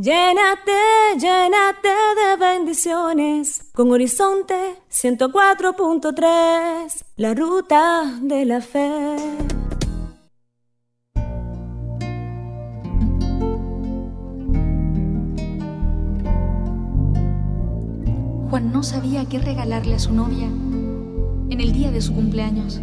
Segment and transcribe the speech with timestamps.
[0.00, 0.70] Llénate,
[1.18, 9.16] llénate de bendiciones con Horizonte 104.3, la ruta de la fe.
[18.50, 22.80] Juan no sabía qué regalarle a su novia en el día de su cumpleaños.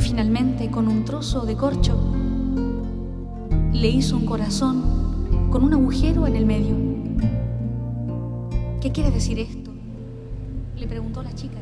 [0.00, 2.23] Finalmente, con un trozo de corcho,
[3.74, 6.76] le hizo un corazón con un agujero en el medio.
[8.80, 9.72] ¿Qué quiere decir esto?
[10.76, 11.58] Le preguntó la chica.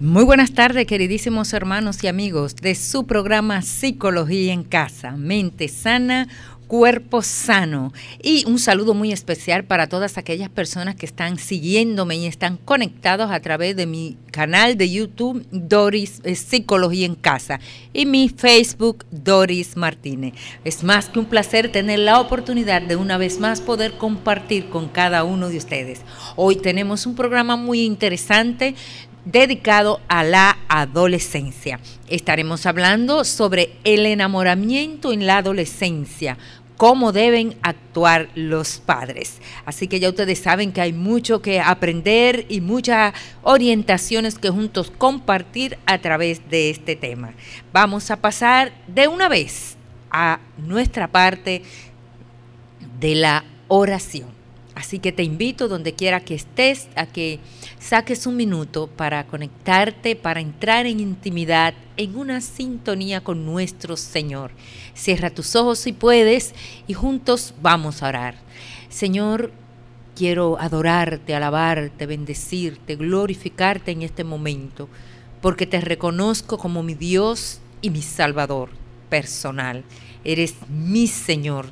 [0.00, 6.26] Muy buenas tardes, queridísimos hermanos y amigos de su programa Psicología en Casa, Mente Sana
[6.72, 7.92] cuerpo sano.
[8.22, 13.30] Y un saludo muy especial para todas aquellas personas que están siguiéndome y están conectados
[13.30, 17.60] a través de mi canal de YouTube Doris eh, Psicología en Casa
[17.92, 20.32] y mi Facebook Doris Martínez.
[20.64, 24.88] Es más que un placer tener la oportunidad de una vez más poder compartir con
[24.88, 26.00] cada uno de ustedes.
[26.36, 28.74] Hoy tenemos un programa muy interesante
[29.24, 31.80] dedicado a la adolescencia.
[32.08, 36.38] Estaremos hablando sobre el enamoramiento en la adolescencia,
[36.82, 39.40] cómo deben actuar los padres.
[39.64, 44.90] Así que ya ustedes saben que hay mucho que aprender y muchas orientaciones que juntos
[44.98, 47.34] compartir a través de este tema.
[47.72, 49.76] Vamos a pasar de una vez
[50.10, 51.62] a nuestra parte
[52.98, 54.26] de la oración.
[54.74, 57.38] Así que te invito donde quiera que estés a que
[57.82, 64.52] saques un minuto para conectarte, para entrar en intimidad, en una sintonía con nuestro Señor.
[64.94, 66.54] Cierra tus ojos si puedes
[66.86, 68.36] y juntos vamos a orar.
[68.88, 69.50] Señor,
[70.14, 74.88] quiero adorarte, alabarte, bendecirte, glorificarte en este momento,
[75.40, 78.70] porque te reconozco como mi Dios y mi Salvador
[79.08, 79.82] personal.
[80.24, 81.66] Eres mi Señor,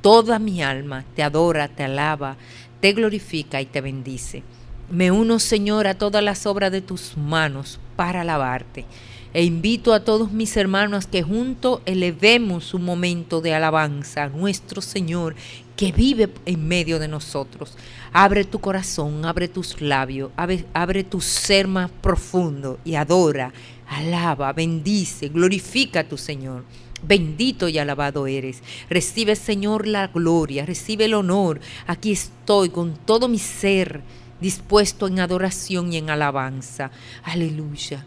[0.00, 2.36] Toda mi alma te adora, te alaba,
[2.80, 4.42] te glorifica y te bendice.
[4.90, 8.86] Me uno, Señor, a todas las obras de tus manos para alabarte.
[9.32, 14.82] E invito a todos mis hermanos que juntos elevemos un momento de alabanza a nuestro
[14.82, 15.36] Señor
[15.76, 17.76] que vive en medio de nosotros.
[18.12, 23.52] Abre tu corazón, abre tus labios, abre, abre tu ser más profundo y adora,
[23.88, 26.64] alaba, bendice, glorifica a tu Señor.
[27.02, 28.62] Bendito y alabado eres.
[28.90, 31.60] Recibe, Señor, la gloria, recibe el honor.
[31.86, 34.02] Aquí estoy con todo mi ser
[34.40, 36.90] dispuesto en adoración y en alabanza.
[37.22, 38.04] Aleluya.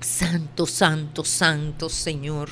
[0.00, 2.48] Santo, santo, santo Señor.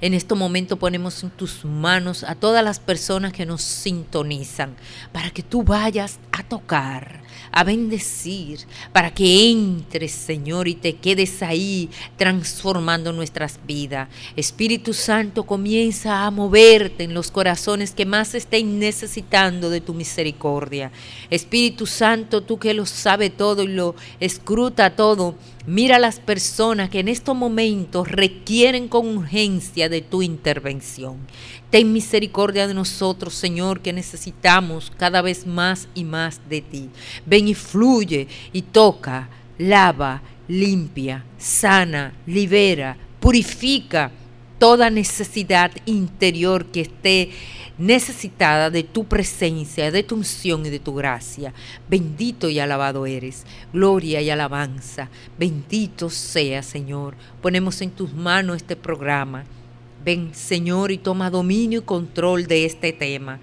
[0.00, 4.74] En este momento ponemos en tus manos a todas las personas que nos sintonizan
[5.12, 8.60] para que tú vayas a tocar a bendecir,
[8.92, 14.08] para que entres, Señor, y te quedes ahí transformando nuestras vidas.
[14.36, 20.90] Espíritu Santo, comienza a moverte en los corazones que más estén necesitando de tu misericordia.
[21.30, 25.34] Espíritu Santo, tú que lo sabe todo y lo escruta todo,
[25.66, 31.16] Mira a las personas que en estos momentos requieren con urgencia de tu intervención.
[31.70, 36.88] Ten misericordia de nosotros, Señor, que necesitamos cada vez más y más de ti.
[37.24, 39.28] Ven y fluye y toca,
[39.58, 44.12] lava, limpia, sana, libera, purifica
[44.58, 47.30] toda necesidad interior que esté
[47.78, 51.52] necesitada de tu presencia, de tu unción y de tu gracia.
[51.88, 53.44] Bendito y alabado eres.
[53.72, 55.10] Gloria y alabanza.
[55.38, 57.14] Bendito sea, Señor.
[57.42, 59.44] Ponemos en tus manos este programa.
[60.04, 63.40] Ven, Señor, y toma dominio y control de este tema.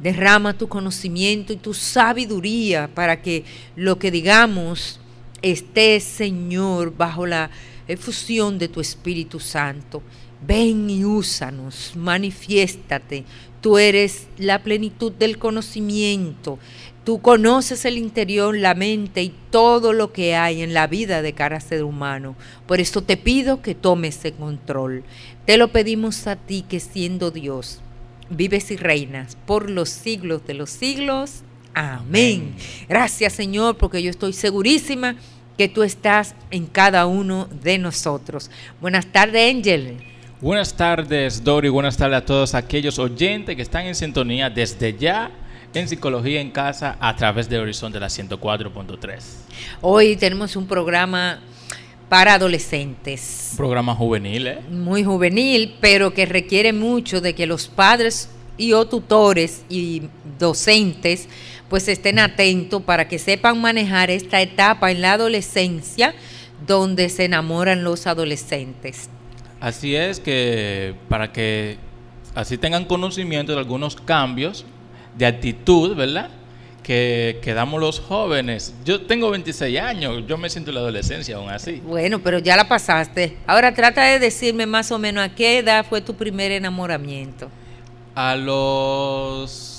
[0.00, 3.44] Derrama tu conocimiento y tu sabiduría para que
[3.76, 5.00] lo que digamos
[5.42, 7.50] esté, Señor, bajo la
[7.86, 10.02] efusión de tu Espíritu Santo.
[10.46, 13.24] Ven y úsanos, manifiéstate,
[13.60, 16.58] Tú eres la plenitud del conocimiento.
[17.04, 21.32] Tú conoces el interior, la mente y todo lo que hay en la vida de
[21.32, 22.36] cada ser humano.
[22.66, 25.04] Por eso te pido que tomes el control.
[25.44, 27.80] Te lo pedimos a ti que siendo Dios,
[28.30, 31.42] vives y reinas por los siglos de los siglos.
[31.74, 32.54] Amén.
[32.88, 35.16] Gracias Señor, porque yo estoy segurísima
[35.56, 38.50] que tú estás en cada uno de nosotros.
[38.80, 39.96] Buenas tardes, Ángel.
[40.40, 41.68] Buenas tardes, Dori.
[41.68, 45.32] Buenas tardes a todos aquellos oyentes que están en sintonía desde ya
[45.74, 49.20] en Psicología en Casa a través de Horizonte la 104.3.
[49.80, 51.40] Hoy tenemos un programa
[52.08, 53.48] para adolescentes.
[53.50, 54.60] Un programa juvenil, ¿eh?
[54.70, 60.02] Muy juvenil, pero que requiere mucho de que los padres y o tutores y
[60.38, 61.28] docentes
[61.68, 66.14] pues estén atentos para que sepan manejar esta etapa en la adolescencia
[66.64, 69.10] donde se enamoran los adolescentes.
[69.60, 71.78] Así es que para que
[72.34, 74.64] así tengan conocimiento de algunos cambios
[75.16, 76.30] de actitud, ¿verdad?
[76.82, 78.74] Que, que damos los jóvenes.
[78.84, 81.82] Yo tengo 26 años, yo me siento en la adolescencia aún así.
[81.84, 83.36] Bueno, pero ya la pasaste.
[83.46, 87.50] Ahora trata de decirme más o menos a qué edad fue tu primer enamoramiento.
[88.14, 89.77] A los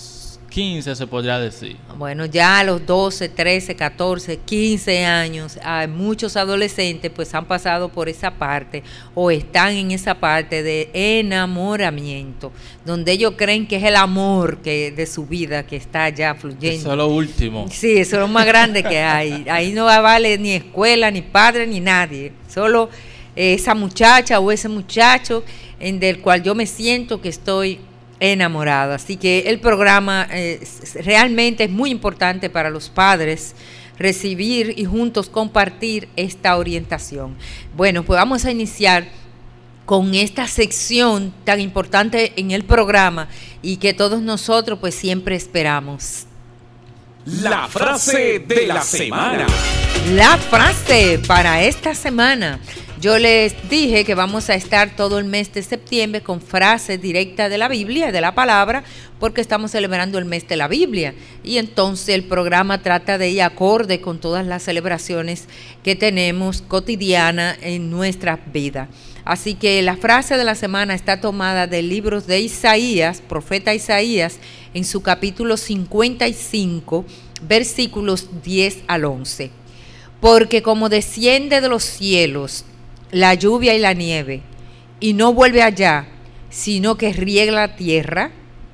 [0.50, 1.78] 15 se podría decir.
[1.98, 7.90] Bueno, ya a los 12, 13, 14, 15 años, hay muchos adolescentes pues han pasado
[7.90, 8.84] por esa parte
[9.16, 12.52] o están en esa parte de enamoramiento,
[12.86, 16.80] donde ellos creen que es el amor que de su vida que está ya fluyendo.
[16.80, 17.68] Eso es lo último.
[17.70, 19.46] Sí, eso es lo más grande que hay.
[19.50, 22.34] Ahí no vale ni escuela, ni padre, ni nadie.
[22.48, 22.90] Solo
[23.36, 25.44] esa muchacha o ese muchacho
[25.80, 27.80] en del cual yo me siento que estoy
[28.20, 28.94] enamorado.
[28.94, 30.60] Así que el programa eh,
[31.04, 33.56] realmente es muy importante para los padres
[33.98, 37.36] recibir y juntos compartir esta orientación.
[37.76, 39.08] Bueno, pues vamos a iniciar
[39.86, 43.28] con esta sección tan importante en el programa
[43.62, 46.26] y que todos nosotros pues siempre esperamos.
[47.26, 49.48] La frase de la semana.
[50.14, 52.60] La frase para esta semana.
[53.00, 57.50] Yo les dije que vamos a estar todo el mes de septiembre con frases directas
[57.50, 58.84] de la Biblia, de la palabra,
[59.22, 61.14] porque estamos celebrando el mes de la Biblia.
[61.42, 65.48] Y entonces el programa trata de ir acorde con todas las celebraciones
[65.82, 68.90] que tenemos cotidiana en nuestra vida.
[69.24, 74.40] Así que la frase de la semana está tomada del libro de Isaías, profeta Isaías,
[74.74, 77.06] en su capítulo 55,
[77.48, 79.52] versículos 10 al 11.
[80.20, 82.66] Porque como desciende de los cielos
[83.12, 84.42] la lluvia y la nieve,
[85.00, 86.08] y no vuelve allá,
[86.50, 88.32] sino que riega la tierra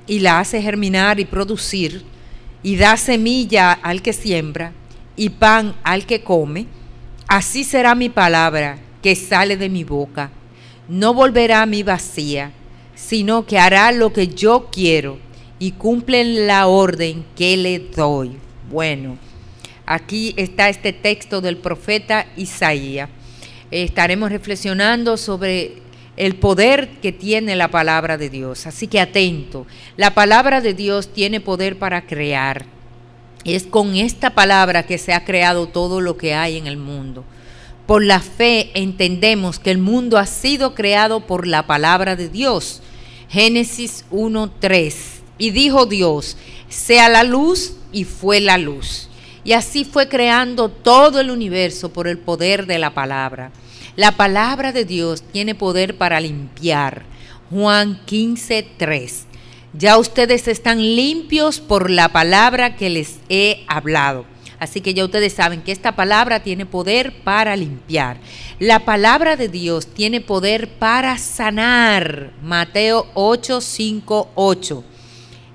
[0.08, 2.04] y la hace germinar y producir,
[2.64, 4.74] y da semilla al que siembra
[5.16, 6.66] y pan al que come,
[7.28, 10.32] así será mi palabra que sale de mi boca.
[10.88, 12.52] No volverá a mí vacía,
[12.96, 15.20] sino que hará lo que yo quiero
[15.60, 18.38] y cumple la orden que le doy.
[18.70, 19.18] Bueno,
[19.86, 23.10] aquí está este texto del profeta Isaías
[23.84, 25.82] estaremos reflexionando sobre
[26.18, 28.68] el poder que tiene la palabra de Dios.
[28.68, 29.68] Así que atento,
[29.98, 32.66] la palabra de Dios tiene poder para crear.
[33.44, 37.26] Es con esta palabra que se ha creado todo lo que hay en el mundo.
[37.86, 42.82] Por la fe entendemos que el mundo ha sido creado por la palabra de Dios.
[43.30, 44.96] Génesis 1.3.
[45.38, 46.38] Y dijo Dios,
[46.70, 49.10] sea la luz y fue la luz.
[49.44, 53.52] Y así fue creando todo el universo por el poder de la palabra.
[53.96, 57.04] La palabra de Dios tiene poder para limpiar.
[57.50, 59.26] Juan 15:3.
[59.74, 64.26] Ya ustedes están limpios por la palabra que les he hablado.
[64.60, 68.18] Así que ya ustedes saben que esta palabra tiene poder para limpiar.
[68.60, 72.32] La palabra de Dios tiene poder para sanar.
[72.42, 74.84] Mateo 8, 5, 8.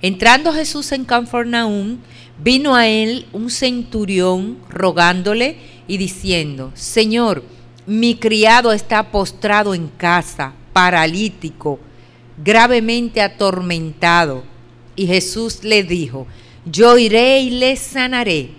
[0.02, 2.02] Entrando Jesús en Canfornaún,
[2.42, 7.44] Vino a él un centurión rogándole y diciendo, Señor,
[7.90, 11.80] mi criado está postrado en casa, paralítico,
[12.38, 14.44] gravemente atormentado.
[14.94, 16.28] Y Jesús le dijo,
[16.64, 18.50] yo iré y le sanaré.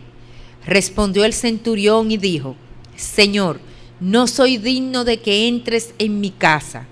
[0.66, 2.58] Respondió el centurión y dijo,
[2.98, 3.62] Señor,
[4.02, 6.88] no soy digno de que entres en mi casa,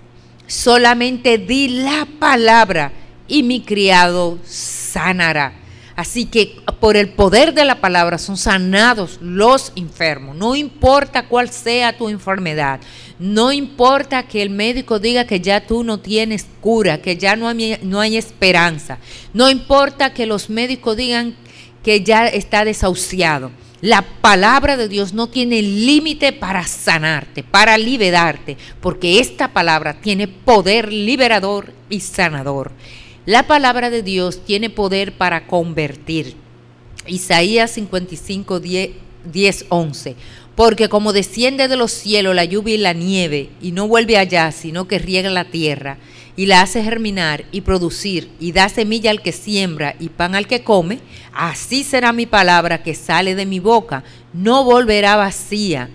[0.47, 2.93] solamente di la palabra
[3.27, 5.51] y mi criado sanará.
[5.99, 10.33] Así que por el poder de la palabra son sanados los enfermos.
[10.33, 12.79] No importa cuál sea tu enfermedad.
[13.19, 17.49] No importa que el médico diga que ya tú no tienes cura, que ya no
[17.49, 18.99] hay, no hay esperanza.
[19.33, 21.35] No importa que los médicos digan
[21.83, 23.51] que ya está desahuciado.
[23.81, 30.29] La palabra de Dios no tiene límite para sanarte, para liberarte, porque esta palabra tiene
[30.29, 32.71] poder liberador y sanador.
[33.25, 36.35] La palabra de Dios tiene poder para convertir.
[37.05, 40.15] Isaías 55, 10, 11.
[40.55, 44.51] Porque como desciende de los cielos la lluvia y la nieve, y no vuelve allá,
[44.51, 45.97] sino que riega la tierra,
[46.35, 50.47] y la hace germinar y producir, y da semilla al que siembra y pan al
[50.47, 50.99] que come,
[51.33, 54.03] así será mi palabra que sale de mi boca.
[54.33, 55.89] No volverá vacía,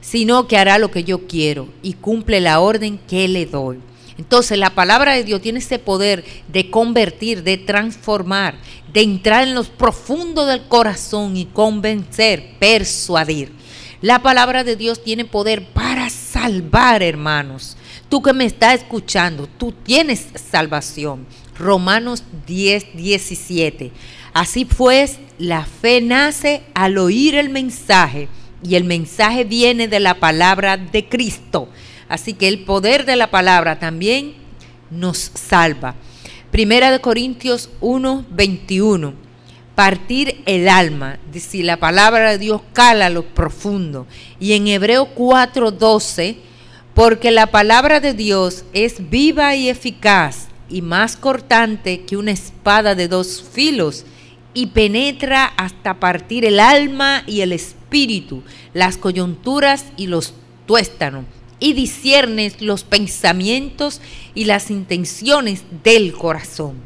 [0.00, 3.78] sino que hará lo que yo quiero y cumple la orden que le doy.
[4.18, 8.56] Entonces la palabra de Dios tiene ese poder de convertir, de transformar,
[8.92, 13.52] de entrar en los profundos del corazón y convencer, persuadir.
[14.00, 17.76] La palabra de Dios tiene poder para salvar, hermanos.
[18.08, 21.26] Tú que me estás escuchando, tú tienes salvación.
[21.58, 23.90] Romanos 10, 17.
[24.32, 28.28] Así pues, la fe nace al oír el mensaje
[28.62, 31.68] y el mensaje viene de la palabra de Cristo
[32.08, 34.34] Así que el poder de la palabra también
[34.90, 35.94] nos salva.
[36.50, 39.14] Primera de Corintios 1, 21.
[39.74, 44.06] Partir el alma, si la palabra de Dios cala lo profundo.
[44.38, 46.36] Y en Hebreo 4, 12,
[46.94, 52.94] porque la palabra de Dios es viva y eficaz y más cortante que una espada
[52.94, 54.04] de dos filos
[54.54, 58.42] y penetra hasta partir el alma y el espíritu,
[58.72, 60.34] las coyunturas y los
[60.66, 61.24] tuéstanos,
[61.60, 64.00] y disciernes los pensamientos
[64.34, 66.76] y las intenciones del corazón.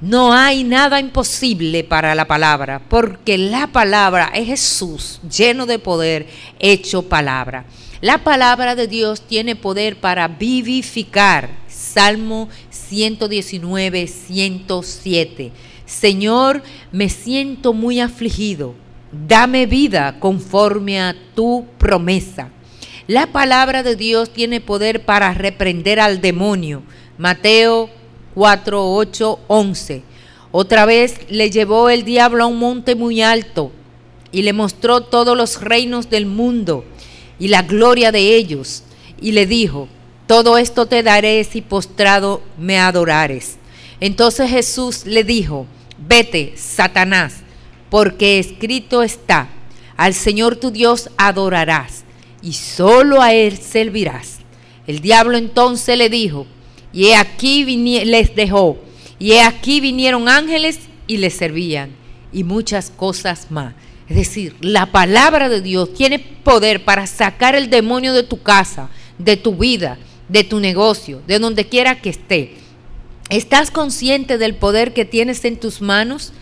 [0.00, 6.26] No hay nada imposible para la palabra, porque la palabra es Jesús, lleno de poder,
[6.58, 7.64] hecho palabra.
[8.02, 11.48] La palabra de Dios tiene poder para vivificar.
[11.66, 15.52] Salmo 119, 107.
[15.86, 18.74] Señor, me siento muy afligido.
[19.10, 22.50] Dame vida conforme a tu promesa.
[23.08, 26.82] La palabra de Dios tiene poder para reprender al demonio.
[27.18, 27.88] Mateo
[28.34, 30.02] 4, 8, 11.
[30.50, 33.70] Otra vez le llevó el diablo a un monte muy alto
[34.32, 36.84] y le mostró todos los reinos del mundo
[37.38, 38.82] y la gloria de ellos.
[39.20, 39.86] Y le dijo,
[40.26, 43.56] todo esto te daré si postrado me adorares.
[44.00, 47.34] Entonces Jesús le dijo, vete, Satanás,
[47.88, 49.48] porque escrito está,
[49.96, 52.05] al Señor tu Dios adorarás
[52.46, 54.38] y solo a Él servirás.
[54.86, 56.46] El diablo entonces le dijo,
[56.92, 57.64] y he aquí
[58.04, 58.78] les dejó,
[59.18, 61.90] y he aquí vinieron ángeles y les servían,
[62.32, 63.74] y muchas cosas más.
[64.08, 68.90] Es decir, la palabra de Dios tiene poder para sacar el demonio de tu casa,
[69.18, 69.98] de tu vida,
[70.28, 72.54] de tu negocio, de donde quiera que esté.
[73.28, 76.32] ¿Estás consciente del poder que tienes en tus manos?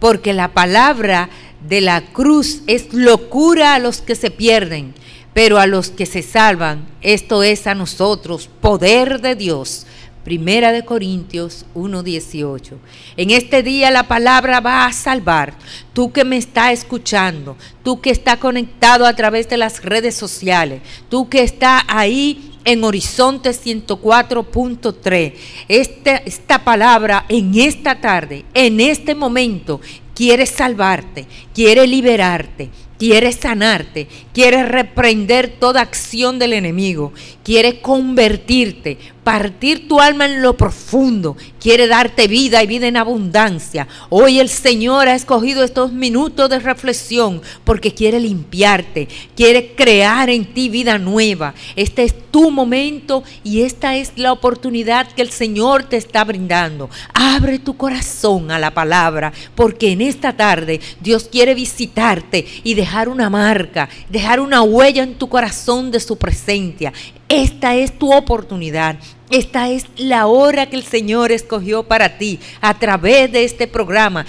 [0.00, 1.28] Porque la palabra
[1.68, 4.94] de la cruz es locura a los que se pierden,
[5.34, 9.86] pero a los que se salvan, esto es a nosotros, poder de Dios.
[10.24, 12.78] Primera de Corintios 1:18.
[13.16, 15.54] En este día la palabra va a salvar.
[15.92, 20.80] Tú que me estás escuchando, tú que está conectado a través de las redes sociales,
[21.08, 25.34] tú que está ahí en Horizonte 104.3.
[25.66, 29.80] Esta, esta palabra en esta tarde, en este momento,
[30.14, 32.70] quiere salvarte, quiere liberarte,
[33.02, 40.56] quiere sanarte, quiere reprender toda acción del enemigo, quiere convertirte, partir tu alma en lo
[40.56, 43.86] profundo, quiere darte vida y vida en abundancia.
[44.08, 50.52] Hoy el Señor ha escogido estos minutos de reflexión porque quiere limpiarte, quiere crear en
[50.52, 51.54] ti vida nueva.
[51.76, 56.90] Este es tu momento y esta es la oportunidad que el Señor te está brindando.
[57.14, 63.08] Abre tu corazón a la palabra porque en esta tarde Dios quiere visitarte y dejar
[63.08, 66.92] una marca, dejar una huella en tu corazón de su presencia.
[67.32, 68.98] Esta es tu oportunidad.
[69.30, 74.26] Esta es la hora que el Señor escogió para ti a través de este programa.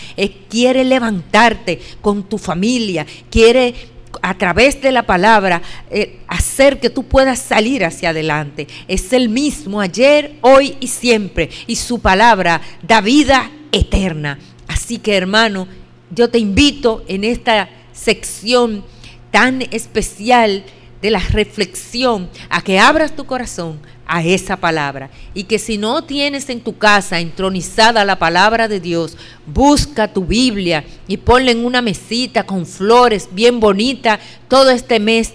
[0.50, 3.74] quiere levantarte con tu familia, quiere
[4.22, 8.68] a través de la palabra eh, hacer que tú puedas salir hacia adelante.
[8.88, 11.50] Es el mismo ayer, hoy y siempre.
[11.68, 14.40] Y su palabra da vida eterna.
[14.66, 15.68] Así que hermano,
[16.10, 18.86] yo te invito en esta sección
[19.30, 20.64] tan especial
[21.04, 25.10] de la reflexión, a que abras tu corazón a esa palabra.
[25.34, 30.24] Y que si no tienes en tu casa entronizada la palabra de Dios, busca tu
[30.24, 34.18] Biblia y ponla en una mesita con flores bien bonita
[34.48, 35.34] todo este mes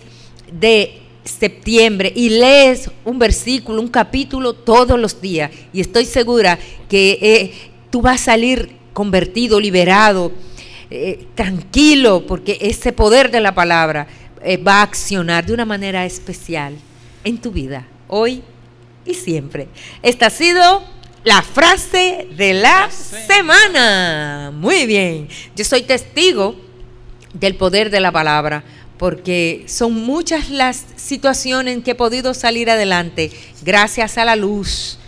[0.50, 5.50] de septiembre y lees un versículo, un capítulo todos los días.
[5.74, 6.58] Y estoy segura
[6.88, 7.52] que eh,
[7.90, 10.32] tú vas a salir convertido, liberado,
[10.90, 14.06] eh, tranquilo, porque ese poder de la palabra
[14.42, 16.76] eh, va a accionar de una manera especial
[17.24, 18.42] en tu vida, hoy
[19.04, 19.68] y siempre.
[20.02, 20.82] Esta ha sido
[21.24, 24.50] la frase de la semana.
[24.54, 26.56] Muy bien, yo soy testigo
[27.34, 28.64] del poder de la palabra
[28.98, 33.30] porque son muchas las situaciones en que he podido salir adelante
[33.62, 34.98] gracias a la luz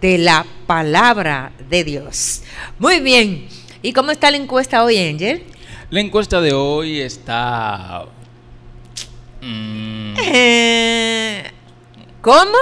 [0.00, 2.42] de la palabra de Dios.
[2.78, 3.48] Muy bien,
[3.82, 5.42] ¿y cómo está la encuesta hoy, Angel?
[5.90, 8.06] La encuesta de hoy está
[9.40, 10.14] Mm.
[10.18, 11.50] Eh,
[12.20, 12.56] ¿Cómo?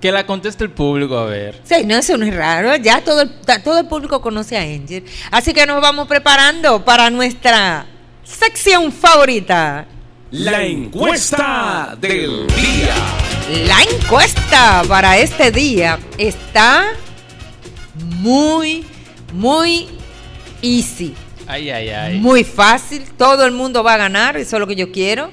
[0.00, 1.60] Que la conteste el público, a ver.
[1.64, 2.76] Sí, no, eso no es raro.
[2.76, 3.30] Ya todo el,
[3.64, 5.04] todo el público conoce a Angel.
[5.32, 7.86] Así que nos vamos preparando para nuestra
[8.22, 9.86] sección favorita.
[10.30, 12.94] La encuesta del día.
[13.66, 16.92] La encuesta para este día está
[18.18, 18.84] muy,
[19.32, 19.88] muy
[20.62, 21.14] easy.
[21.46, 22.20] Ay, ay, ay.
[22.20, 23.04] Muy fácil.
[23.16, 24.36] Todo el mundo va a ganar.
[24.36, 25.30] Eso es lo que yo quiero.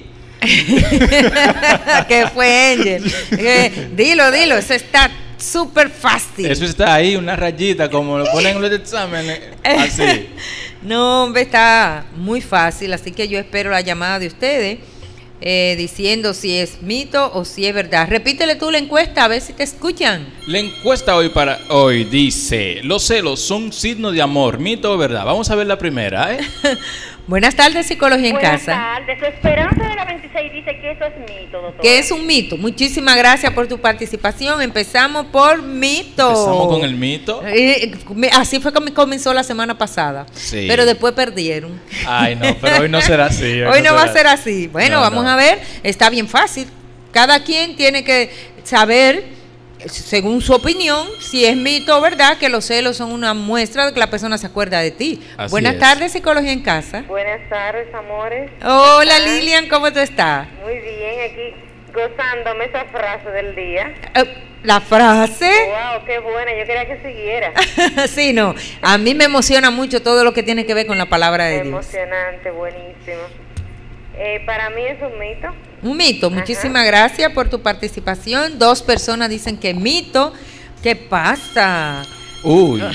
[2.08, 3.04] que fue Angel.
[3.32, 5.10] Eh, dilo, dilo, eso está
[5.44, 6.46] súper fácil.
[6.46, 9.40] Eso está ahí, una rayita, como lo ponen en los exámenes.
[9.64, 10.28] Así.
[10.82, 14.78] No, hombre, está muy fácil, así que yo espero la llamada de ustedes
[15.46, 18.06] eh, diciendo si es mito o si es verdad.
[18.08, 20.26] Repítele tú la encuesta a ver si te escuchan.
[20.46, 25.24] La encuesta hoy para hoy dice, los celos son signo de amor, mito o verdad.
[25.24, 26.38] Vamos a ver la primera, ¿eh?
[27.26, 28.72] Buenas tardes, Psicología en Buenas Casa.
[28.72, 29.18] tardes.
[29.18, 31.80] Su Esperanza de la 26 dice que eso es mito, doctor.
[31.80, 32.58] Que es un mito.
[32.58, 34.60] Muchísimas gracias por tu participación.
[34.60, 36.28] Empezamos por mito.
[36.28, 37.42] Empezamos con el mito.
[37.46, 37.92] Eh,
[38.34, 40.26] así fue como comenzó la semana pasada.
[40.34, 40.66] Sí.
[40.68, 41.80] Pero después perdieron.
[42.06, 43.62] Ay, no, pero hoy no será así.
[43.62, 44.66] Hoy no va a ser así.
[44.68, 45.30] Bueno, No, vamos no.
[45.30, 45.60] a ver.
[45.82, 46.66] Está bien fácil.
[47.10, 48.30] Cada quien tiene que
[48.64, 49.24] saber,
[49.86, 53.92] según su opinión, si es mito o verdad que los celos son una muestra de
[53.94, 55.22] que la persona se acuerda de ti.
[55.36, 55.80] Así Buenas es.
[55.80, 57.02] tardes, Psicología en Casa.
[57.06, 58.50] Buenas tardes, amores.
[58.64, 60.48] Hola, Lilian, ¿cómo tú estás?
[60.64, 61.54] Muy bien, aquí
[61.92, 63.94] gozándome esa frase del día.
[64.14, 64.24] Eh,
[64.64, 65.50] La frase.
[65.68, 66.50] Wow, qué buena.
[66.58, 67.52] Yo quería que siguiera.
[68.08, 68.54] sí, no.
[68.82, 71.62] A mí me emociona mucho todo lo que tiene que ver con la palabra de
[71.62, 71.66] Dios.
[71.66, 73.22] Emocionante, buenísimo.
[74.16, 75.48] Eh, para mí es un mito.
[75.84, 76.30] Un mito.
[76.30, 78.58] Muchísimas gracias por tu participación.
[78.58, 80.32] Dos personas dicen que mito.
[80.82, 82.02] ¿Qué pasa?
[82.42, 82.80] Uy,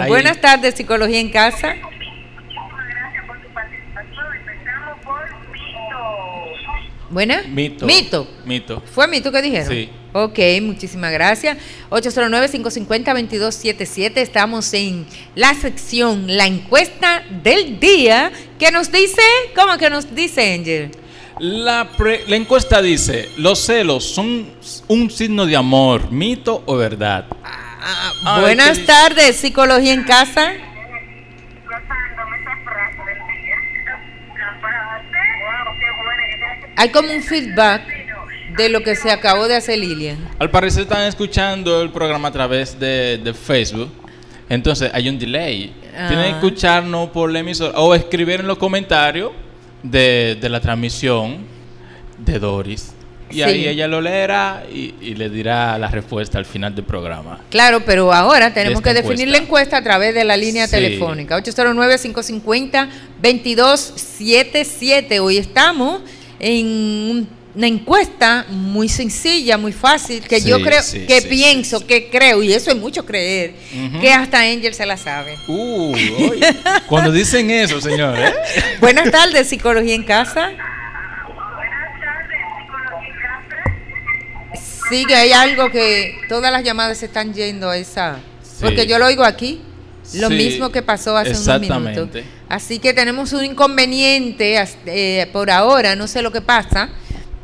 [0.00, 1.74] ahí- Buenas tardes, Psicología en Casa.
[7.10, 7.42] Buena.
[7.46, 7.84] Mito.
[7.86, 8.26] Mito.
[8.46, 8.82] Mito.
[8.94, 9.68] ¿Fue mito que dijeron?
[9.68, 9.90] Sí.
[10.14, 11.58] Ok, muchísimas gracias.
[11.90, 14.12] 809-550-2277.
[14.16, 19.20] Estamos en la sección, la encuesta del día, que nos dice,
[19.54, 20.90] ¿cómo que nos dice Angel?
[21.44, 24.46] La, pre- la encuesta dice, los celos son
[24.86, 27.26] un signo de amor, mito o verdad.
[27.42, 28.86] Ah, Ay, buenas ¿qué dice?
[28.86, 30.52] tardes, Psicología en Casa.
[36.76, 37.82] Hay como un feedback
[38.56, 40.18] de lo que se acabó de hacer Lilian.
[40.38, 43.90] Al parecer están escuchando el programa a través de, de Facebook.
[44.48, 45.74] Entonces hay un delay.
[45.96, 46.08] Ah.
[46.08, 49.32] Tienen que escucharnos por la emisora o escribir en los comentarios
[49.82, 51.38] de, de la transmisión
[52.18, 52.92] de Doris.
[53.30, 53.42] Y Sí.
[53.44, 57.38] ahí ella lo leerá y, y le dirá la respuesta al final del programa.
[57.48, 60.72] Claro, pero ahora tenemos que definir la encuesta a través de la línea Sí.
[60.76, 61.36] telefónica.
[63.82, 65.20] 809-550-2277.
[65.20, 66.02] Hoy estamos
[66.38, 71.86] en una encuesta muy sencilla, muy fácil, que Sí, yo creo, sí, que sí, pienso,
[71.86, 73.54] que creo, y eso es mucho creer,
[74.00, 75.36] que hasta Angel se la sabe.
[75.48, 75.94] Uh,
[76.88, 78.30] cuando dicen eso, señores.
[78.30, 78.62] ¿eh?
[78.80, 80.52] Buenas tardes, Psicología en Casa.
[84.88, 88.18] Sí, que hay algo que todas las llamadas se están yendo a esa.
[88.60, 89.60] Porque yo lo oigo aquí.
[90.14, 92.08] Lo Sí, mismo que pasó hace unos minutos.
[92.48, 96.90] Así que tenemos un inconveniente eh, por ahora, no sé lo que pasa,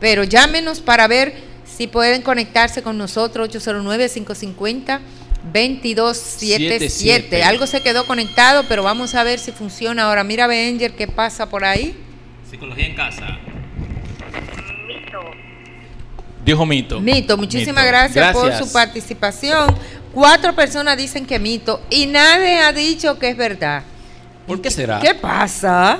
[0.00, 1.34] pero llámenos para ver
[1.64, 6.14] si pueden conectarse con nosotros, 809-550-2277.
[6.14, 7.42] 77.
[7.44, 10.24] Algo se quedó conectado, pero vamos a ver si funciona ahora.
[10.24, 11.96] Mira, Benger, ¿qué pasa por ahí?
[12.50, 13.38] Psicología en casa.
[16.44, 17.00] Dijo mito.
[17.00, 17.88] Mito, muchísimas Mito.
[17.88, 18.66] gracias, por Gracias.
[18.66, 19.74] su participación.
[20.14, 23.82] Cuatro personas dicen que mito y nadie ha dicho que es verdad.
[24.46, 24.98] ¿Por qué será?
[24.98, 25.98] ¿Qué pasa?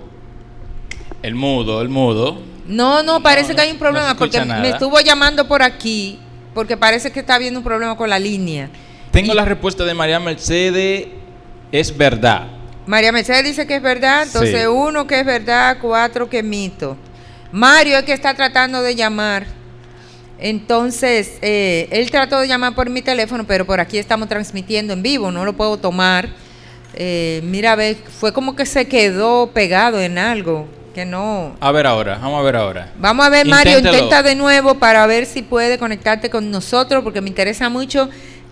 [1.22, 2.38] El mudo, el mudo.
[2.66, 6.18] No, no, parece no, que hay un problema porque me estuvo llamando por aquí
[6.54, 8.70] porque parece que está habiendo un problema con la línea.
[9.10, 11.08] Tengo Y- la respuesta de María Mercedes.
[11.70, 12.46] Es verdad.
[12.88, 14.66] María Mercedes dice que es verdad, entonces Sí.
[14.66, 16.96] uno que es verdad, cuatro que mito.
[17.52, 19.44] Mario es que está tratando de llamar.
[20.38, 25.02] Entonces, eh, él trató de llamar por mi teléfono, pero por aquí estamos transmitiendo en
[25.02, 26.30] vivo, no lo puedo tomar.
[26.94, 31.56] Eh, mira, ve, fue como que se quedó pegado en algo, que no.
[31.60, 32.92] A ver ahora, vamos a ver ahora.
[32.98, 37.20] Vamos a ver, Mario, intenta de nuevo para ver si puede conectarte con nosotros, porque
[37.20, 38.08] me interesa mucho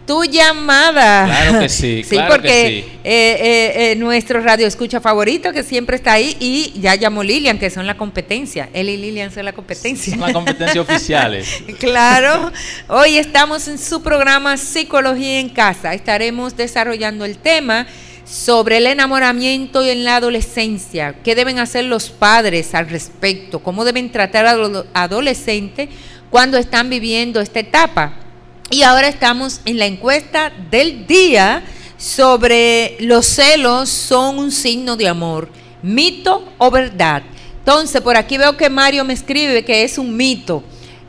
[0.06, 1.26] tu llamada.
[1.26, 2.98] Claro que sí, sí, claro que porque sí.
[3.04, 7.58] eh, eh, eh, nuestro radio escucha favorito, que siempre está ahí, y ya llamó Lilian,
[7.58, 8.70] que son la competencia.
[8.72, 10.12] Él y Lilian son la competencia.
[10.12, 11.62] Son las competencias oficiales.
[11.78, 12.52] Claro,
[12.88, 15.94] hoy estamos en su programa Psicología en Casa.
[15.94, 17.86] Estaremos desarrollando el tema
[18.24, 21.14] sobre el enamoramiento en la adolescencia.
[21.22, 23.60] ¿Qué deben hacer los padres al respecto?
[23.60, 25.88] ¿Cómo deben tratar a los adolescentes
[26.30, 28.25] cuando están viviendo esta etapa?
[28.70, 31.62] Y ahora estamos en la encuesta del día
[31.98, 35.48] sobre los celos son un signo de amor,
[35.82, 37.22] mito o verdad.
[37.60, 40.64] Entonces, por aquí veo que Mario me escribe que es un mito.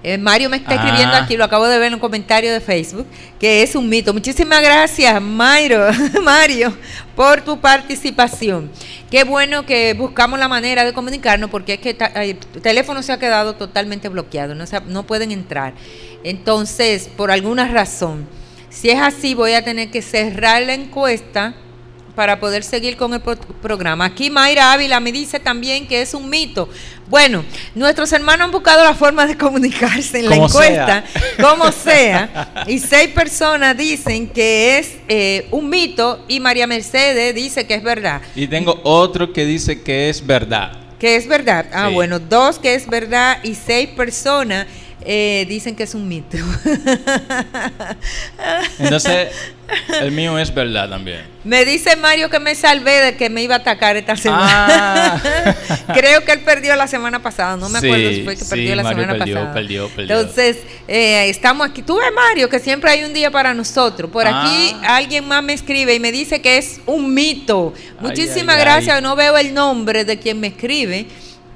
[0.09, 1.23] Eh, Mario me está escribiendo Ah.
[1.23, 3.05] aquí, lo acabo de ver en un comentario de Facebook,
[3.37, 4.13] que es un mito.
[4.13, 5.81] Muchísimas gracias, Mario,
[6.23, 6.73] Mario,
[7.13, 8.71] por tu participación.
[9.11, 13.19] Qué bueno que buscamos la manera de comunicarnos porque es que el teléfono se ha
[13.19, 15.73] quedado totalmente bloqueado, no, se no pueden entrar.
[16.23, 18.29] Entonces, por alguna razón,
[18.69, 21.53] si es así, voy a tener que cerrar la encuesta
[22.17, 24.05] para poder seguir con el pro- programa.
[24.05, 26.67] Aquí Mayra Ávila me dice también que es un mito.
[27.07, 31.39] Bueno, nuestros hermanos han buscado la forma de comunicarse en la encuesta, sea.
[31.39, 37.67] como sea, y seis personas dicen que es eh, un mito y María Mercedes dice
[37.67, 38.19] que es verdad.
[38.35, 40.71] Y tengo otro que dice que es verdad.
[40.97, 41.67] Que es verdad.
[41.71, 41.93] Ah, Sí.
[41.93, 44.65] bueno, dos que es verdad y seis personas
[45.09, 46.37] eh, dicen que es un mito.
[48.79, 49.29] Entonces,
[50.01, 51.21] el mío es verdad también.
[51.45, 55.15] Me dice Mario que me salvé de que me iba a atacar esta semana.
[55.15, 55.55] Ah.
[55.93, 58.49] Creo que él perdió la semana pasada, no me Sí, acuerdo si fue que sí,
[58.49, 59.53] perdió la Mario semana perdió, pasada.
[59.53, 60.19] perdió, perdió.
[60.19, 61.81] Entonces, eh, estamos aquí.
[61.81, 64.11] Tú ves, Mario, que siempre hay un día para nosotros.
[64.11, 64.97] Por aquí Ah.
[64.97, 67.73] alguien más me escribe y me dice que es un mito.
[68.01, 69.01] Muchísimas ay, gracias, ay.
[69.01, 71.07] no veo el nombre de quien me escribe.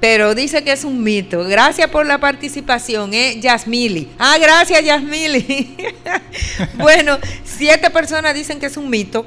[0.02, 1.44] Pero dice que es un mito.
[1.44, 3.38] Gracias por la participación, ¿eh?
[3.40, 4.08] Yasmili.
[4.18, 5.76] Ah, gracias, Yasmili.
[6.74, 9.24] bueno, siete personas dicen que es un mito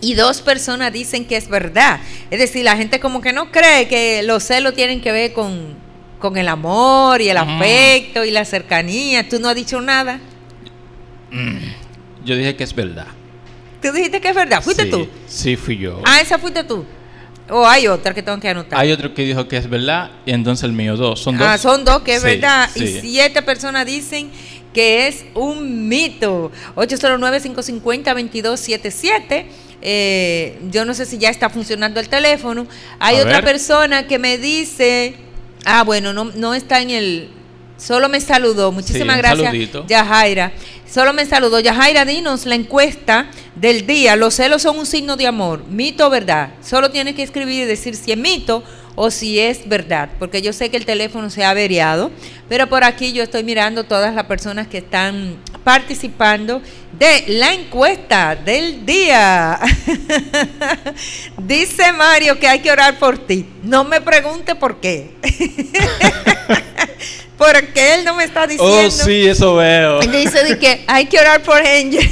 [0.00, 1.98] y dos personas dicen que es verdad.
[2.30, 5.74] Es decir, la gente como que no cree que los celos tienen que ver con,
[6.20, 9.28] con el amor y el afecto y la cercanía.
[9.28, 10.20] Tú no has dicho nada.
[12.24, 13.08] Yo dije que es verdad.
[13.82, 14.62] Tú dijiste que es verdad.
[14.62, 15.08] ¿Fuiste Sí, tú?
[15.26, 16.00] Sí, fui yo.
[16.04, 16.86] Ah, esa fuiste tú.
[17.48, 18.78] O hay otra que tengo que anotar.
[18.78, 21.20] Hay otro que dijo que es verdad y entonces el mío dos.
[21.20, 21.46] Son dos.
[21.46, 22.68] Ah, son dos que es Sí, verdad.
[22.74, 24.30] Y siete personas dicen
[24.74, 26.50] que es un mito.
[28.16, 29.46] 809-550-2277.
[29.82, 32.66] Eh, yo no sé si ya está funcionando el teléfono.
[32.98, 33.44] Hay A otra ver.
[33.44, 35.14] persona que me dice,
[35.64, 37.28] ah, bueno, no, no está en el...
[37.76, 38.72] Solo me saludó.
[38.72, 39.86] Muchísimas gracias, saludito.
[39.86, 40.52] Yajaira.
[40.90, 41.60] Solo me saludó.
[41.60, 44.16] Yajaira, dinos la encuesta del día.
[44.16, 45.64] Los celos son un signo de amor.
[45.66, 46.50] ¿Mito o verdad?
[46.62, 48.62] Solo tienes que escribir y decir si es mito
[48.94, 50.08] o si es verdad.
[50.18, 52.10] Porque yo sé que el teléfono se ha averiado.
[52.48, 56.62] Pero por aquí yo estoy mirando todas las personas que están participando
[56.98, 59.60] de la encuesta del día.
[61.38, 63.46] Dice Mario que hay que orar por ti.
[63.62, 65.10] No me pregunte por qué.
[67.38, 68.86] Porque él no me está diciendo.
[68.86, 70.00] Oh, sí, eso veo.
[70.00, 72.08] Él dice de que hay que orar por Angel.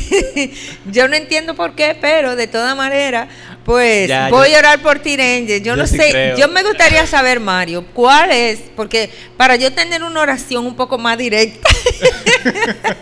[0.86, 3.26] Yo no entiendo por qué, pero de toda manera,
[3.64, 5.60] pues Ya, voy yo- a orar por ti, Angel.
[5.60, 6.36] Yo, yo no sí sé, creo.
[6.36, 9.08] yo me gustaría saber, Mario, cuál es, porque
[9.38, 11.70] para yo tener una oración un poco más directa.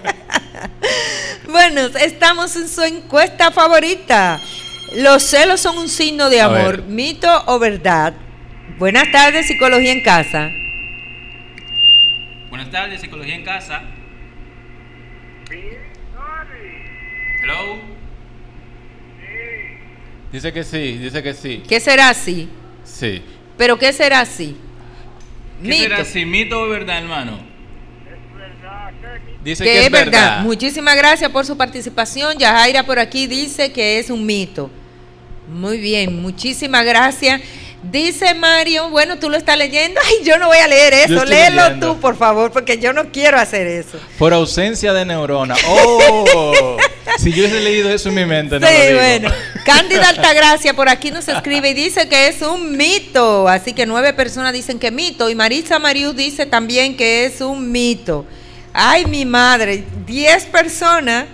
[1.48, 4.40] bueno, estamos en su encuesta favorita.
[4.94, 8.14] Los celos son un signo de amor, mito o verdad.
[8.78, 10.50] Buenas tardes, psicología en casa.
[12.72, 13.82] Tardes, Psicología en Casa.
[17.42, 17.78] Hello.
[20.32, 21.62] Dice que sí, dice que sí.
[21.68, 22.48] ¿Qué será así?
[22.85, 23.22] Sí.
[23.58, 24.56] ¿Pero qué será así?
[25.62, 27.38] ¿Qué será si mito o verdad, hermano?
[29.44, 30.40] Dice que que, es verdad.
[30.40, 32.38] Muchísimas gracias por su participación.
[32.38, 34.70] Yajaira por aquí dice que es un mito.
[35.48, 37.42] Muy bien, muchísimas gracias.
[37.83, 40.01] Dice Mario, bueno, tú lo estás leyendo.
[40.07, 41.25] Ay, yo no voy a leer eso.
[41.25, 41.95] Léelo leyendo.
[41.95, 43.99] tú, por favor, porque yo no quiero hacer eso.
[44.18, 45.57] Por ausencia de neurona.
[45.66, 46.77] Oh,
[47.18, 48.99] si yo hubiese leído eso en mi mente, no sí, lo digo.
[48.99, 49.31] bueno.
[49.64, 53.49] Cándida Altagracia por aquí nos escribe y dice que es un mito.
[53.49, 55.29] Así que nueve personas dicen que mito.
[55.29, 58.25] Y Marisa Marius dice también que es un mito.
[58.73, 59.85] Ay, mi madre.
[60.07, 61.27] Diez personas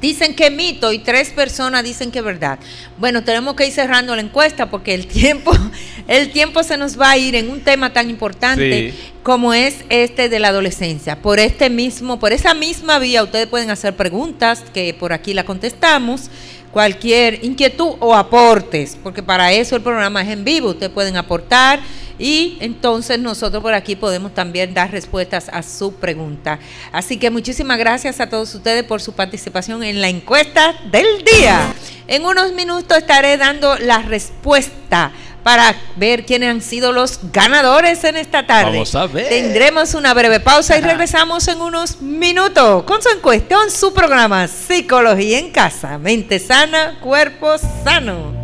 [0.00, 2.58] dicen que mito y tres personas dicen que verdad.
[2.98, 5.52] Bueno, tenemos que ir cerrando la encuesta porque el tiempo,
[6.08, 8.98] el tiempo se nos va a ir en un tema tan importante Sí.
[9.22, 11.20] como es este de la adolescencia.
[11.20, 15.44] Por este mismo, por esa misma vía, ustedes pueden hacer preguntas que por aquí la
[15.44, 16.30] contestamos.
[16.72, 21.80] Cualquier inquietud o aportes, porque para eso el programa es en vivo, ustedes pueden aportar
[22.20, 26.58] y entonces nosotros por aquí podemos también dar respuestas a su pregunta.
[26.92, 31.72] Así que muchísimas gracias a todos ustedes por su participación en la encuesta del día.
[32.06, 38.16] En unos minutos estaré dando la respuesta para ver quiénes han sido los ganadores en
[38.16, 38.72] esta tarde.
[38.72, 39.30] Vamos a ver.
[39.30, 44.46] Tendremos una breve pausa y regresamos en unos minutos con su encuesta en su programa
[44.46, 45.96] Psicología en Casa.
[45.96, 48.39] Mente sana, cuerpo sano.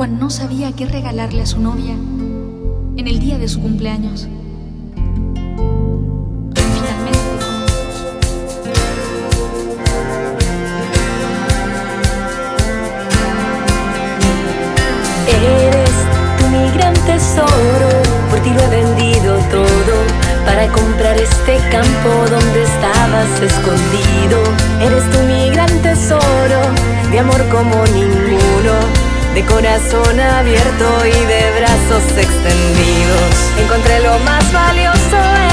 [0.00, 4.28] Juan no sabía qué regalarle a su novia en el día de su cumpleaños.
[6.54, 7.20] Finalmente,
[15.28, 15.90] Eres
[16.38, 17.90] tú mi gran tesoro,
[18.30, 19.96] por ti lo he vendido todo
[20.46, 24.44] para comprar este campo donde estabas escondido.
[24.80, 26.60] Eres tú mi gran tesoro,
[27.10, 33.34] de amor como ninguno, de corazón abierto y de brazos extendidos.
[33.58, 35.49] Encontré lo más valioso,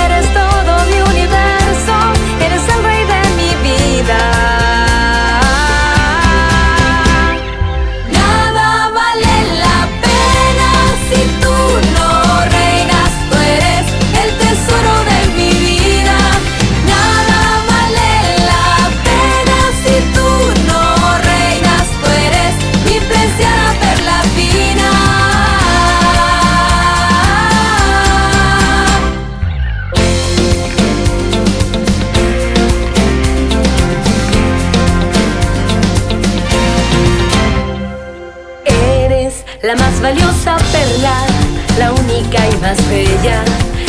[42.27, 43.43] única y más bella.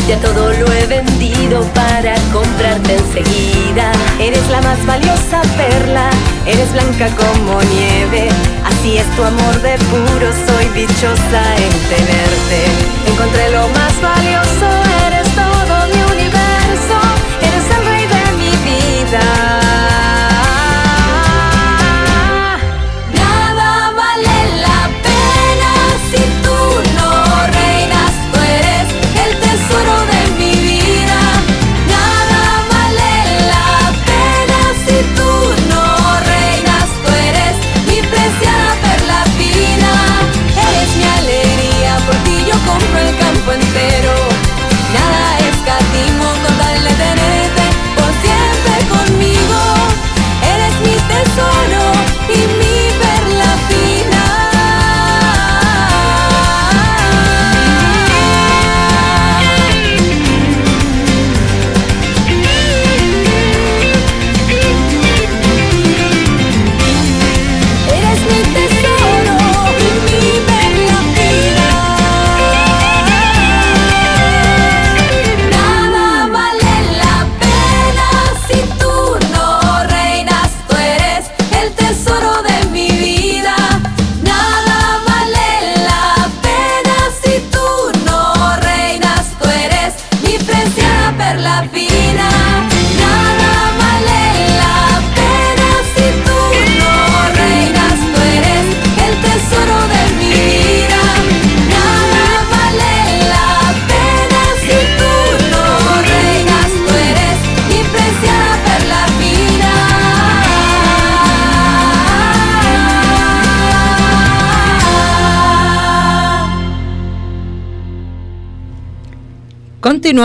[0.09, 3.93] Ya todo lo he vendido para comprarte enseguida.
[4.19, 6.09] Eres la más valiosa perla,
[6.47, 8.29] eres blanca como nieve.
[8.65, 12.65] Así es tu amor de puro, soy dichosa en tenerte.
[13.07, 14.69] Encontré lo más valioso,
[15.07, 15.18] eres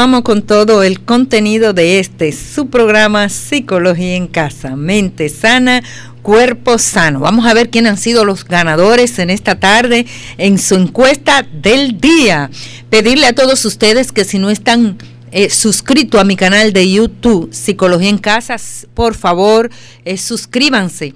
[0.04, 5.82] continuamos con todo el contenido de este su programa Psicología en Casa, Mente Sana,
[6.22, 7.22] Cuerpo Sano.
[7.22, 10.06] Vamos a ver quiénes han sido los ganadores en esta tarde
[10.38, 12.50] en su encuesta del día.
[12.90, 14.98] Pedirle a todos ustedes que si no están
[15.32, 18.58] eh, suscritos a mi canal de YouTube Psicología en Casa,
[18.94, 19.70] por favor,
[20.04, 21.14] eh, suscríbanse.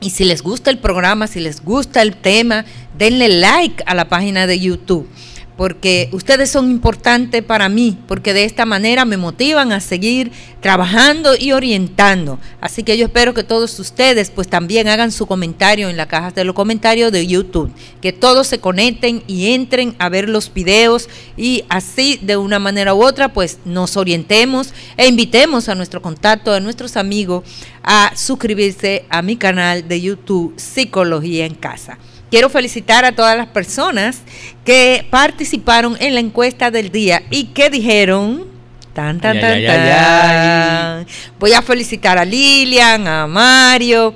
[0.00, 4.08] Y si les gusta el programa, si les gusta el tema, denle like a la
[4.08, 5.08] página de YouTube
[5.56, 11.34] porque ustedes son importantes para mí, porque de esta manera me motivan a seguir trabajando
[11.38, 12.38] y orientando.
[12.60, 16.30] Así que yo espero que todos ustedes pues también hagan su comentario en la caja
[16.30, 21.08] de los comentarios de YouTube, que todos se conecten y entren a ver los videos
[21.36, 26.52] y así de una manera u otra pues nos orientemos e invitemos a nuestro contacto,
[26.52, 27.44] a nuestros amigos
[27.82, 31.98] a suscribirse a mi canal de YouTube Psicología en Casa.
[32.32, 34.22] Quiero felicitar a todas las personas
[34.64, 38.46] que participaron en la encuesta del día y que dijeron...
[38.94, 41.06] Tan, tan, tan, tan.
[41.38, 44.14] Voy a felicitar a Lilian, a Mario,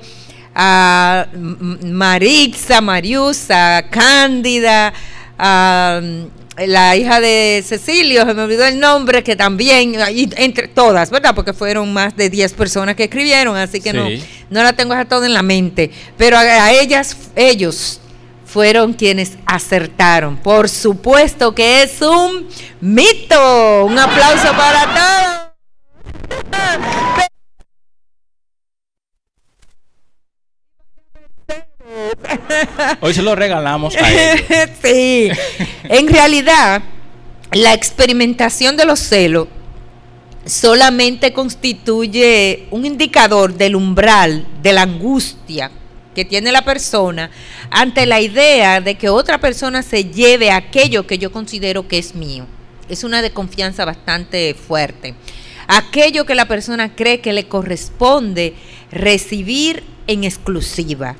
[0.55, 1.27] a
[1.83, 4.91] Maritza, Mariusa, Cándida,
[5.37, 6.01] a
[6.65, 9.95] la hija de Cecilio, se me olvidó el nombre, que también,
[10.37, 11.35] entre todas, ¿verdad?
[11.35, 14.07] Porque fueron más de 10 personas que escribieron, así que no,
[14.49, 15.91] no la tengo a todo en la mente.
[16.17, 18.01] Pero a ellas, ellos,
[18.47, 20.37] fueron quienes acertaron.
[20.37, 22.47] Por supuesto que es un
[22.79, 23.85] mito.
[23.85, 25.47] Un aplauso para todos.
[33.01, 34.45] Hoy se lo regalamos a ellos.
[34.81, 35.29] sí,
[35.83, 36.81] en realidad
[37.51, 39.47] la experimentación de los celos
[40.45, 45.71] solamente constituye un indicador del umbral de la angustia
[46.17, 47.29] que tiene la persona
[47.69, 52.15] ante la idea de que otra persona se lleve aquello que yo considero que es
[52.15, 52.47] mío.
[52.89, 55.13] Es una desconfianza bastante fuerte.
[55.67, 58.55] Aquello que la persona cree que le corresponde
[58.91, 61.15] recibir en exclusiva.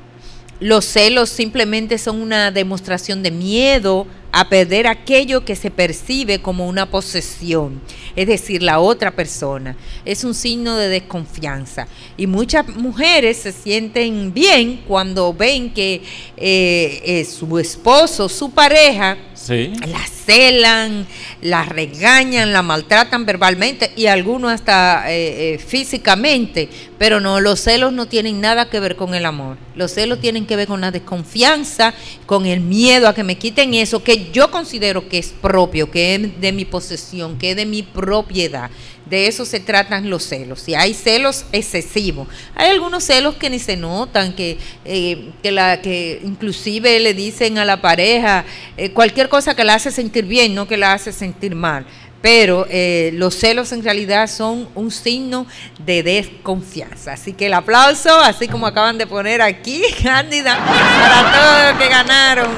[0.60, 6.66] Los celos simplemente son una demostración de miedo a perder aquello que se percibe como
[6.66, 7.80] una posesión,
[8.14, 9.76] es decir, la otra persona.
[10.04, 11.86] Es un signo de desconfianza.
[12.16, 16.02] Y muchas mujeres se sienten bien cuando ven que
[16.36, 19.16] eh, eh, su esposo, su pareja,
[19.48, 21.06] la celan,
[21.40, 26.68] la regañan, la maltratan verbalmente y algunos hasta eh, físicamente.
[26.98, 29.56] Pero no, los celos no tienen nada que ver con el amor.
[29.74, 31.94] Los celos tienen que ver con la desconfianza,
[32.26, 36.14] con el miedo a que me quiten eso, que yo considero que es propio, que
[36.14, 38.70] es de mi posesión, que es de mi propiedad.
[39.08, 40.68] De eso se tratan los celos.
[40.68, 42.28] Y hay celos excesivos.
[42.54, 47.58] Hay algunos celos que ni se notan, que, eh, que, la, que inclusive le dicen
[47.58, 48.44] a la pareja
[48.76, 51.86] eh, cualquier cosa que la hace sentir bien, no que la hace sentir mal
[52.20, 55.46] pero eh, los celos en realidad son un signo
[55.84, 57.12] de desconfianza.
[57.12, 61.88] Así que el aplauso, así como acaban de poner aquí, Cándida, para todos los que
[61.88, 62.50] ganaron.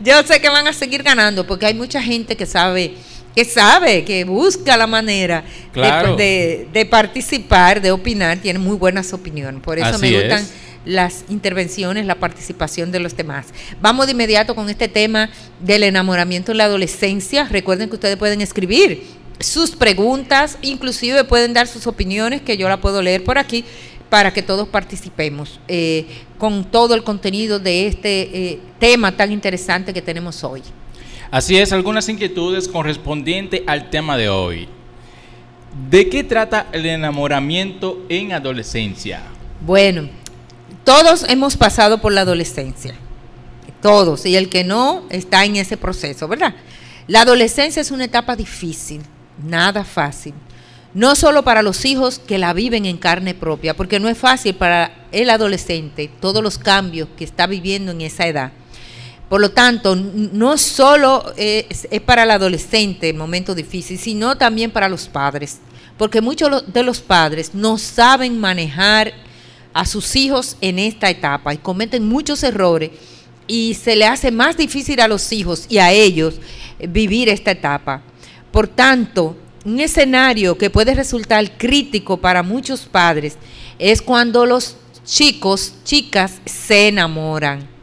[0.00, 2.94] Yo sé que van a seguir ganando porque hay mucha gente que sabe
[3.34, 9.62] que sabe, que busca la manera de, participar, de opinar, tiene muy buenas opiniones.
[9.62, 10.46] Por eso me gustan
[10.84, 13.46] las intervenciones, la participación de los demás.
[13.80, 17.44] Vamos de inmediato con este tema del enamoramiento en la adolescencia.
[17.44, 19.04] Recuerden que ustedes pueden escribir
[19.40, 23.64] sus preguntas, inclusive pueden dar sus opiniones, que yo la puedo leer por aquí,
[24.08, 26.06] para que todos participemos eh,
[26.38, 30.62] con todo el contenido de este eh, tema tan interesante que tenemos hoy.
[31.30, 34.66] Así es, algunas inquietudes correspondientes al tema de hoy.
[35.90, 39.20] ¿De qué trata el enamoramiento en adolescencia?
[39.60, 40.08] Bueno,
[40.84, 42.94] todos hemos pasado por la adolescencia,
[43.82, 46.54] todos, y el que no está en ese proceso, ¿verdad?
[47.06, 49.02] La adolescencia es una etapa difícil,
[49.44, 50.32] nada fácil,
[50.94, 54.54] no solo para los hijos que la viven en carne propia, porque no es fácil
[54.54, 58.52] para el adolescente todos los cambios que está viviendo en esa edad.
[59.28, 64.88] Por lo tanto, no solo es, para el adolescente el momento difícil, sino también para
[64.88, 65.58] los padres,
[65.98, 69.12] porque muchos de los padres no saben manejar
[69.74, 72.90] a sus hijos en esta etapa y cometen muchos errores
[73.46, 76.36] y se le hace más difícil a los hijos y a ellos
[76.78, 78.02] vivir esta etapa.
[78.50, 83.36] Por tanto, un escenario que puede resultar crítico para muchos padres
[83.78, 87.77] es cuando los chicos, chicas se enamoran.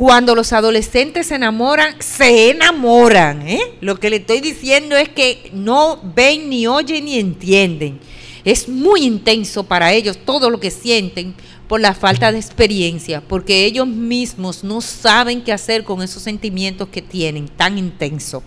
[0.00, 3.46] Cuando los adolescentes se enamoran, se enamoran.
[3.46, 3.60] ¿eh?
[3.82, 8.00] Lo que le estoy diciendo es que no ven, ni oyen, ni entienden.
[8.42, 11.34] Es muy intenso para ellos todo lo que sienten
[11.68, 16.88] por la falta de experiencia, porque ellos mismos no saben qué hacer con esos sentimientos
[16.88, 18.42] que tienen tan intensos.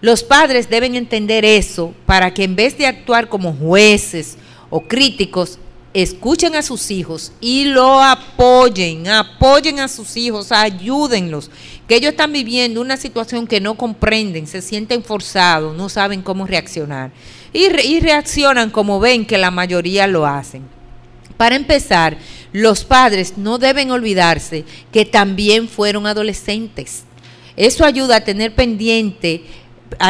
[0.00, 4.38] Los padres deben entender eso para que en vez de actuar como jueces
[4.70, 5.58] o críticos,
[5.92, 11.50] escuchen a sus hijos y lo apoyen, apoyen a sus hijos, ayúdenlos,
[11.88, 16.46] que ellos están viviendo una situación que no comprenden, se sienten forzados, no saben cómo
[16.46, 17.10] reaccionar.
[17.52, 17.68] Y,
[17.98, 20.62] reaccionan como ven que la mayoría lo hacen.
[21.36, 22.16] Para empezar,
[22.52, 27.02] los padres no deben olvidarse que también fueron adolescentes.
[27.56, 29.42] Eso ayuda a tener pendiente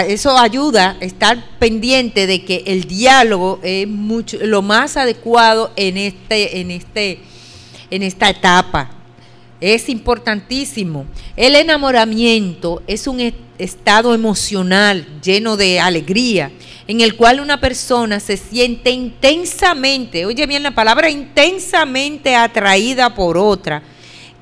[0.07, 5.97] eso ayuda a estar pendiente de que el diálogo es mucho lo más adecuado en
[5.97, 7.20] este en este
[7.91, 8.91] en esta etapa.
[9.61, 11.05] Es importantísimo.
[11.37, 13.20] El enamoramiento es un
[13.59, 16.51] estado emocional lleno de alegría,
[16.87, 23.37] en el cual una persona se siente intensamente, oye bien la palabra, intensamente atraída por
[23.37, 23.83] otra,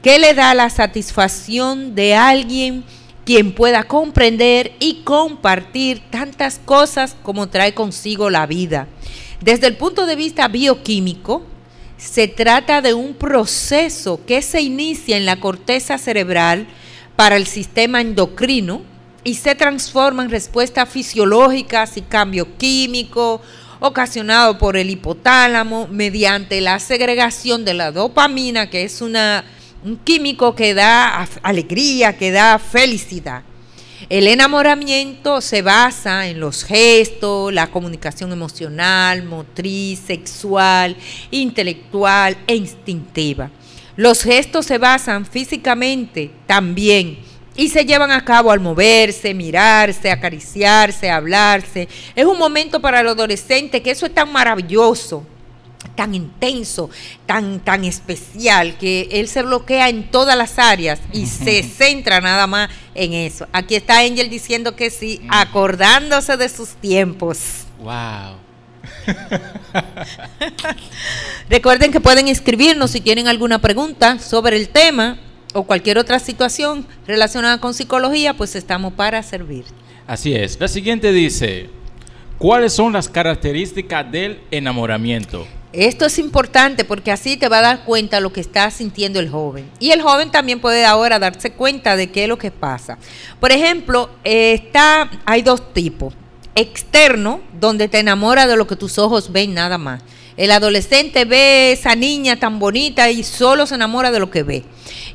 [0.02, 2.84] que le da la satisfacción de alguien
[3.28, 8.86] quien pueda comprender y compartir tantas cosas como trae consigo la vida.
[9.42, 11.42] Desde el punto de vista bioquímico,
[11.98, 16.68] se trata de un proceso que se inicia en la corteza cerebral
[17.16, 18.80] para el sistema endocrino
[19.24, 23.42] y se transforma en respuestas fisiológicas y cambio químico
[23.78, 29.44] ocasionado por el hipotálamo mediante la segregación de la dopamina, que es una
[29.84, 33.42] un químico que da alegría, que da felicidad.
[34.08, 40.96] El enamoramiento se basa en los gestos, la comunicación emocional, motriz, sexual,
[41.30, 43.50] intelectual e instintiva.
[43.96, 47.18] Los gestos se basan físicamente también
[47.56, 51.88] y se llevan a cabo al moverse, mirarse, acariciarse, hablarse.
[52.14, 55.26] Es un momento para el adolescente que eso es tan maravilloso
[55.98, 56.90] tan intenso,
[57.26, 62.46] tan, tan especial, que él se bloquea en todas las áreas y se centra nada
[62.46, 63.48] más en eso.
[63.52, 67.64] Aquí está Angel diciendo que sí, acordándose de sus tiempos.
[67.80, 68.36] Wow.
[71.50, 75.18] Recuerden que pueden escribirnos si tienen alguna pregunta sobre el tema
[75.52, 79.64] o cualquier otra situación relacionada con psicología, pues estamos para servir.
[80.06, 80.60] Así es.
[80.60, 81.70] La siguiente dice,
[82.38, 85.57] ¿cuáles son las características del enamoramiento?
[85.72, 89.28] Esto es importante porque así te va a dar cuenta lo que está sintiendo el
[89.28, 89.68] joven.
[89.78, 92.96] Y el joven también puede ahora darse cuenta de qué es lo que pasa.
[93.38, 96.14] Por ejemplo, está, hay dos tipos.
[96.54, 100.02] Externo, donde te enamora de lo que tus ojos ven nada más.
[100.38, 104.64] El adolescente ve esa niña tan bonita y solo se enamora de lo que ve.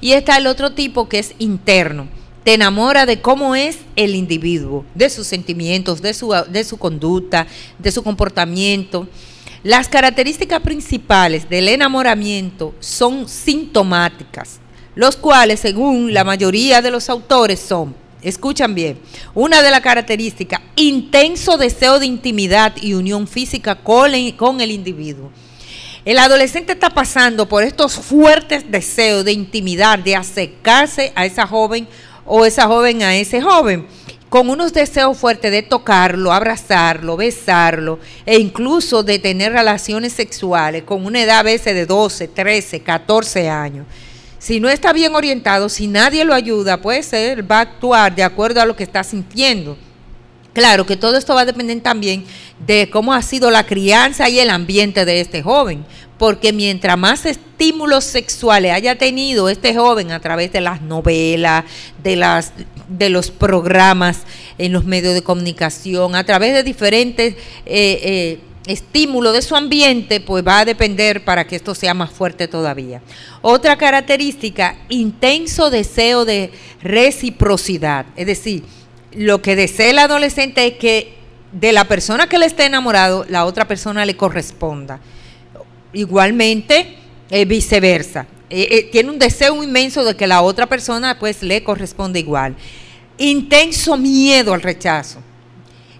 [0.02, 2.08] Y está el otro tipo que es interno.
[2.44, 7.48] Te enamora de cómo es el individuo, de sus sentimientos, de su, de su conducta,
[7.80, 9.08] de su comportamiento.
[9.64, 14.60] Las características principales del enamoramiento son sintomáticas,
[14.94, 19.00] los cuales, según la mayoría de los autores, son, escuchan bien,
[19.34, 25.32] una de las características, intenso deseo de intimidad y unión física con el, individuo.
[26.04, 31.88] El adolescente está pasando por estos fuertes deseos de intimidad, de acercarse a esa joven
[32.26, 33.88] o esa joven a ese joven
[34.34, 41.06] con unos deseos fuertes de tocarlo, abrazarlo, besarlo e incluso de tener relaciones sexuales con
[41.06, 43.86] una edad a veces de 12, 13, 14 años.
[44.40, 48.24] Si no está bien orientado, si nadie lo ayuda, puede ser, va a actuar de
[48.24, 49.78] acuerdo a lo que está sintiendo.
[50.52, 52.26] Claro que todo esto va a depender también
[52.66, 55.86] de cómo ha sido la crianza y el ambiente de este joven,
[56.24, 61.66] porque mientras más estímulos sexuales haya tenido este joven a través de las novelas,
[62.02, 62.54] de las
[62.88, 64.22] de los programas
[64.58, 70.22] en los medios de comunicación, a través de diferentes eh, eh, estímulos de su ambiente,
[70.22, 73.02] pues va a depender para que esto sea más fuerte todavía.
[73.42, 76.52] Otra característica, intenso deseo de
[76.82, 78.64] reciprocidad, es decir,
[79.12, 81.16] lo que desea el adolescente es que
[81.52, 85.02] de la persona que le esté enamorado, la otra persona le corresponda.
[85.94, 86.98] Igualmente,
[87.30, 88.28] eh, viceversa.
[88.50, 92.56] Eh, eh, tiene un deseo inmenso de que la otra persona pues le corresponde igual.
[93.18, 95.20] Intenso miedo al rechazo.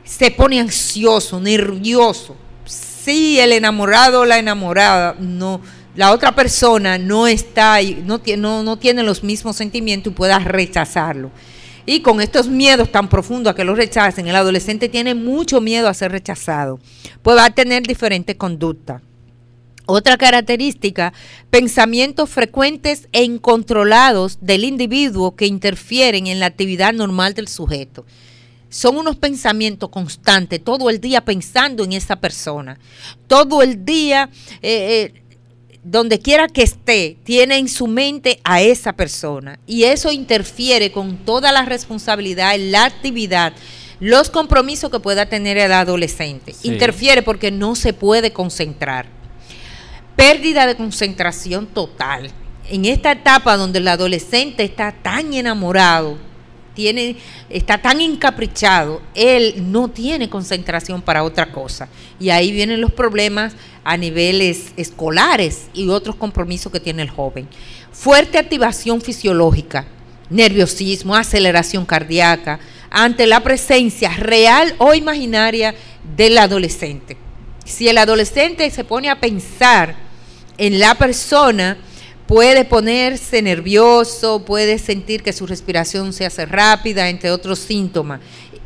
[0.04, 2.36] Se pone ansioso, nervioso.
[2.66, 5.62] Si el enamorado o la enamorada no,
[5.96, 11.32] la otra persona no está, no, no, no tiene los mismos sentimientos y pueda rechazarlo.
[11.86, 15.90] Y con estos miedos tan profundos a que lo rechacen, el adolescente tiene mucho miedo
[15.90, 16.80] a ser rechazado.
[17.22, 19.02] Pues va a tener diferentes conductas.
[19.86, 21.12] Otra característica,
[21.50, 28.06] pensamientos frecuentes e incontrolados del individuo que interfieren en la actividad normal del sujeto.
[28.70, 32.80] Son unos pensamientos constantes, todo el día pensando en esa persona,
[33.28, 34.30] todo el día,
[34.62, 35.22] eh, eh,
[35.84, 39.60] donde quiera que esté, tiene en su mente a esa persona.
[39.68, 43.54] Y eso interfiere con toda la responsabilidad la actividad
[44.00, 46.54] los compromisos que pueda tener el adolescente.
[46.54, 46.68] Sí.
[46.68, 49.23] Interfiere porque no se puede concentrar.
[50.16, 52.32] Pérdida de concentración total.
[52.70, 56.18] En esta etapa donde el adolescente está tan enamorado,
[56.74, 57.18] tiene,
[57.50, 61.88] está tan encaprichado, él no tiene concentración para otra cosa.
[62.20, 63.54] Y ahí vienen los problemas
[63.84, 67.48] a niveles escolares y otros compromisos que tiene el joven.
[67.92, 69.86] Fuerte activación fisiológica,
[70.30, 72.60] nerviosismo, aceleración cardíaca,
[72.90, 75.74] ante la presencia real o imaginaria
[76.16, 77.18] del adolescente.
[77.66, 79.96] Si el adolescente se pone a pensar
[80.58, 81.78] en la persona,
[82.28, 88.20] puede ponerse nervioso, puede sentir que su respiración se hace rápida, entre otros síntomas.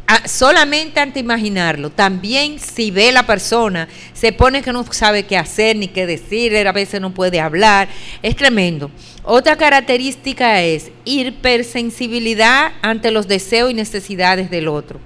[0.10, 5.36] Ah, solamente ante imaginarlo, también si ve la persona, se pone que no sabe qué
[5.36, 7.90] hacer ni qué decir, a veces no puede hablar,
[8.24, 8.90] es tremendo.
[9.24, 15.02] Otra característica es hipersensibilidad ante los deseos y necesidades del otro,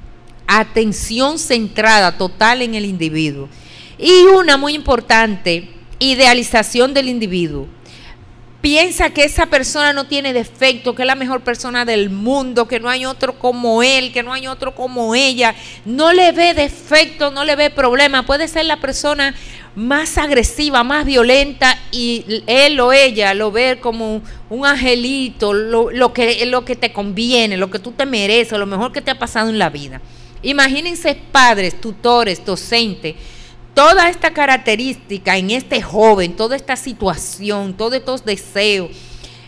[0.46, 3.50] atención centrada total en el individuo.
[3.98, 5.68] Y una muy importante,
[6.02, 7.68] idealización del individuo.
[8.60, 12.80] Piensa que esa persona no tiene defecto, que es la mejor persona del mundo, que
[12.80, 17.32] no hay otro como él, que no hay otro como ella, no le ve defecto,
[17.32, 19.34] no le ve problema, puede ser la persona
[19.76, 26.14] más agresiva, más violenta y él o ella lo ve como un angelito, lo, lo
[26.14, 29.18] que, lo que te conviene, lo que tú te mereces, lo mejor que te ha
[29.18, 30.02] pasado en la vida.
[30.44, 33.16] Imagínense padres, tutores, docentes,
[33.74, 38.92] toda esta característica en este joven, toda esta situación, todos estos deseos,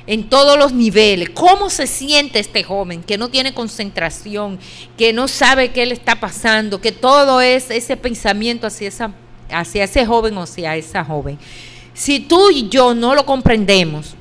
[0.06, 4.60] en todos los niveles, cómo se siente este joven que no tiene concentración,
[4.98, 9.14] que no sabe qué le está pasando, que todo es ese pensamiento hacia, esa,
[9.74, 11.38] ese joven o hacia esa joven.
[11.94, 14.16] Si tú y yo no lo comprendemos,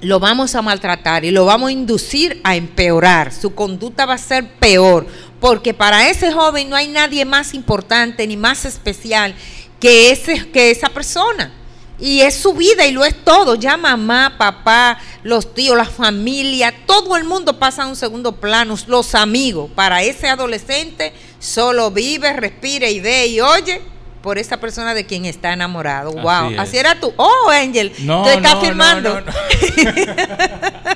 [0.00, 3.32] lo vamos a maltratar y lo vamos a inducir a empeorar.
[3.32, 5.06] Su conducta va a ser peor,
[5.40, 9.34] porque para ese joven no hay nadie más importante ni más especial
[9.78, 11.52] que, ese, que esa persona.
[11.98, 13.56] Y es su vida y lo es todo.
[13.56, 18.74] Ya mamá, papá, los tíos, la familia, todo el mundo pasa a un segundo plano,
[18.86, 19.70] los amigos.
[19.74, 23.82] Para ese adolescente solo vive, respira y ve y oye
[24.22, 26.10] por esa persona de quien está enamorado.
[26.10, 26.58] Así wow, es.
[26.58, 27.12] así era tú.
[27.16, 29.20] Oh, Angel, No, te estás no, firmando.
[29.20, 29.32] no, no,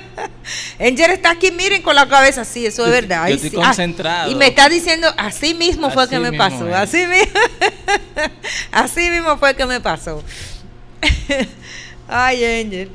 [0.79, 3.27] Angel está aquí, miren con la cabeza, sí, eso es verdad.
[3.27, 3.57] yo estoy sí.
[3.59, 4.31] Ah, concentrado.
[4.31, 6.75] y me está diciendo, así mismo fue Así que me mismo pasó, es.
[6.75, 7.39] así mismo,
[8.71, 10.23] así mismo fue que me pasó.
[12.07, 12.89] Ay, Angel.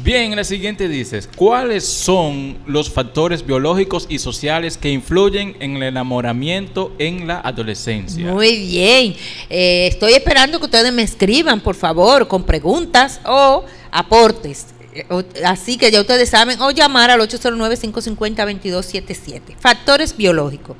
[0.00, 5.76] Bien, en la siguiente dices, ¿cuáles son los factores biológicos y sociales que influyen en
[5.76, 8.32] el enamoramiento en la adolescencia?
[8.32, 9.14] Muy bien.
[9.50, 14.68] Eh, estoy esperando que ustedes me escriban, por favor, con preguntas o aportes.
[14.94, 15.04] Eh,
[15.44, 19.56] Así que ya ustedes saben, o llamar al 809-550-2277.
[19.60, 20.78] Factores biológicos.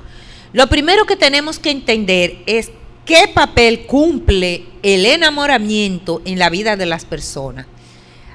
[0.53, 2.71] Lo primero que tenemos que entender es
[3.05, 7.67] qué papel cumple el enamoramiento en la vida de las personas.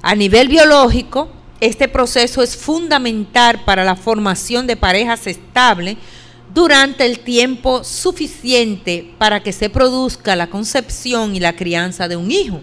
[0.02, 1.28] A nivel biológico,
[1.60, 5.96] este proceso es fundamental para la formación de parejas estables
[6.54, 12.30] durante el tiempo suficiente para que se produzca la concepción y la crianza de un
[12.30, 12.60] hijo.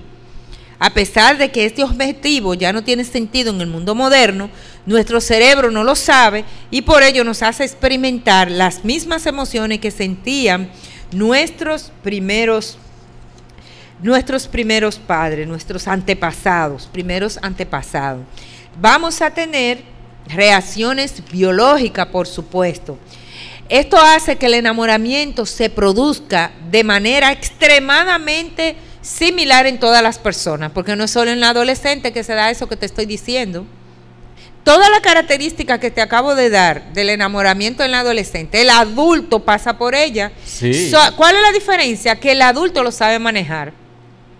[0.80, 4.50] A pesar de que este objetivo ya no tiene sentido en el mundo moderno,
[4.86, 9.92] nuestro cerebro no lo sabe y por ello nos hace experimentar las mismas emociones que
[9.92, 10.70] sentían
[11.12, 12.78] nuestros primeros
[14.02, 18.24] nuestros primeros padres, nuestros antepasados, primeros antepasados.
[18.80, 19.84] Vamos a tener
[20.28, 22.98] reacciones biológicas, por supuesto.
[23.70, 30.72] Esto hace que el enamoramiento se produzca de manera extremadamente similar en todas las personas,
[30.72, 33.66] porque no es solo en la adolescente que se da eso que te estoy diciendo.
[34.64, 39.40] Toda la característica que te acabo de dar del enamoramiento en la adolescente, el adulto
[39.40, 40.32] pasa por ella.
[40.44, 40.92] Sí.
[41.16, 42.20] ¿Cuál es la diferencia?
[42.20, 43.74] Que el adulto lo sabe manejar,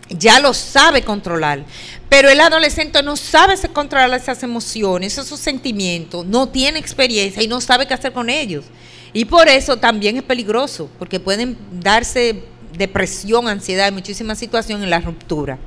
[0.10, 1.66] ya lo sabe controlar,
[2.10, 7.60] pero el adolescente no sabe controlar esas emociones, esos sentimientos, no tiene experiencia y no
[7.62, 8.66] sabe qué hacer con ellos.
[9.14, 12.44] Y por eso también es peligroso, porque pueden darse
[12.78, 15.58] depresión, ansiedad y muchísimas situaciones en la ruptura.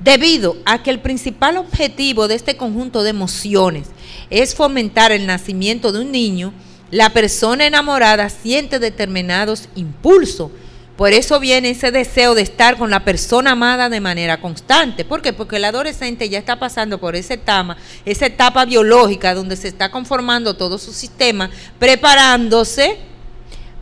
[0.00, 3.88] Debido a que el principal objetivo de este conjunto de emociones
[4.30, 6.52] es fomentar el nacimiento de un niño,
[6.90, 10.50] la persona enamorada siente determinados impulsos.
[10.96, 15.04] Por eso viene ese deseo de estar con la persona amada de manera constante.
[15.04, 15.32] ¿Por qué?
[15.32, 19.90] Porque el adolescente ya está pasando por esa etapa, esa etapa biológica donde se está
[19.90, 22.98] conformando todo su sistema, preparándose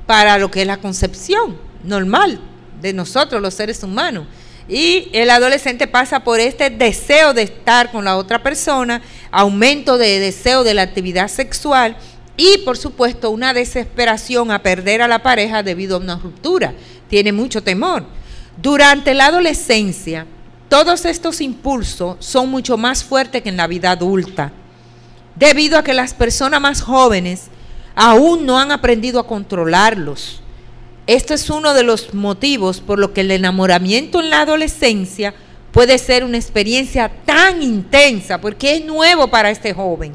[0.06, 2.40] para lo que es la concepción normal
[2.80, 4.26] de nosotros, los seres humanos.
[4.66, 10.18] Y el adolescente pasa por este deseo de estar con la otra persona, aumento de
[10.18, 11.96] deseo de la actividad sexual
[12.36, 16.74] y por supuesto una desesperación a perder a la pareja debido a una ruptura.
[17.08, 18.04] Tiene mucho temor.
[18.60, 20.26] Durante la adolescencia,
[20.68, 24.52] todos estos impulsos son mucho más fuertes que en la vida adulta,
[25.36, 27.48] debido a que las personas más jóvenes
[27.94, 30.40] aún no han aprendido a controlarlos.
[31.06, 35.34] Este es uno de los motivos por lo que el enamoramiento en la adolescencia
[35.72, 40.14] puede ser una experiencia tan intensa, porque es nuevo para este joven.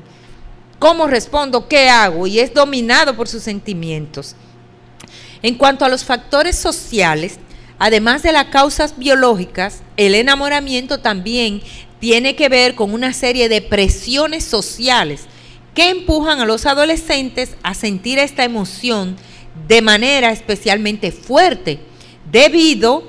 [0.80, 1.68] ¿Cómo respondo?
[1.68, 2.28] ¿Qué hago?
[2.28, 4.36] Y es dominado por sus sentimientos.
[5.42, 7.40] En cuanto a los factores sociales,
[7.80, 11.62] además de las causas biológicas, el enamoramiento también
[12.00, 15.26] tiene que ver con una serie de presiones sociales
[15.74, 19.16] que empujan a los adolescentes a sentir esta emoción
[19.68, 21.80] de manera especialmente fuerte,
[22.32, 23.04] debido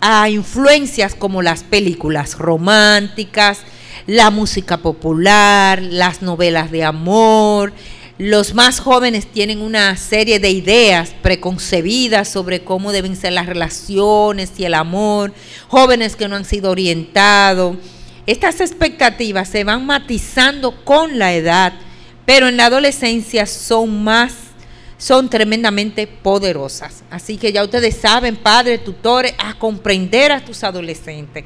[0.00, 3.60] a influencias como las películas románticas,
[4.06, 7.72] la música popular, las novelas de amor.
[8.16, 14.52] Los más jóvenes tienen una serie de ideas preconcebidas sobre cómo deben ser las relaciones
[14.56, 15.32] y el amor,
[15.66, 17.76] jóvenes que no han sido orientados.
[18.26, 21.72] Estas expectativas se van matizando con la edad,
[22.24, 24.32] pero en la adolescencia son más,
[24.96, 27.02] son tremendamente poderosas.
[27.10, 31.44] Así que ya ustedes saben, padres, tutores, a comprender a tus adolescentes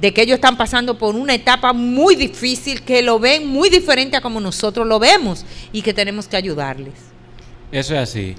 [0.00, 4.16] de que ellos están pasando por una etapa muy difícil, que lo ven muy diferente
[4.16, 6.94] a como nosotros lo vemos y que tenemos que ayudarles.
[7.72, 8.34] Eso es así.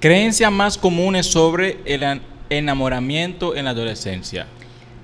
[0.00, 2.20] Creencias más comunes sobre el
[2.50, 4.46] enamoramiento en la adolescencia.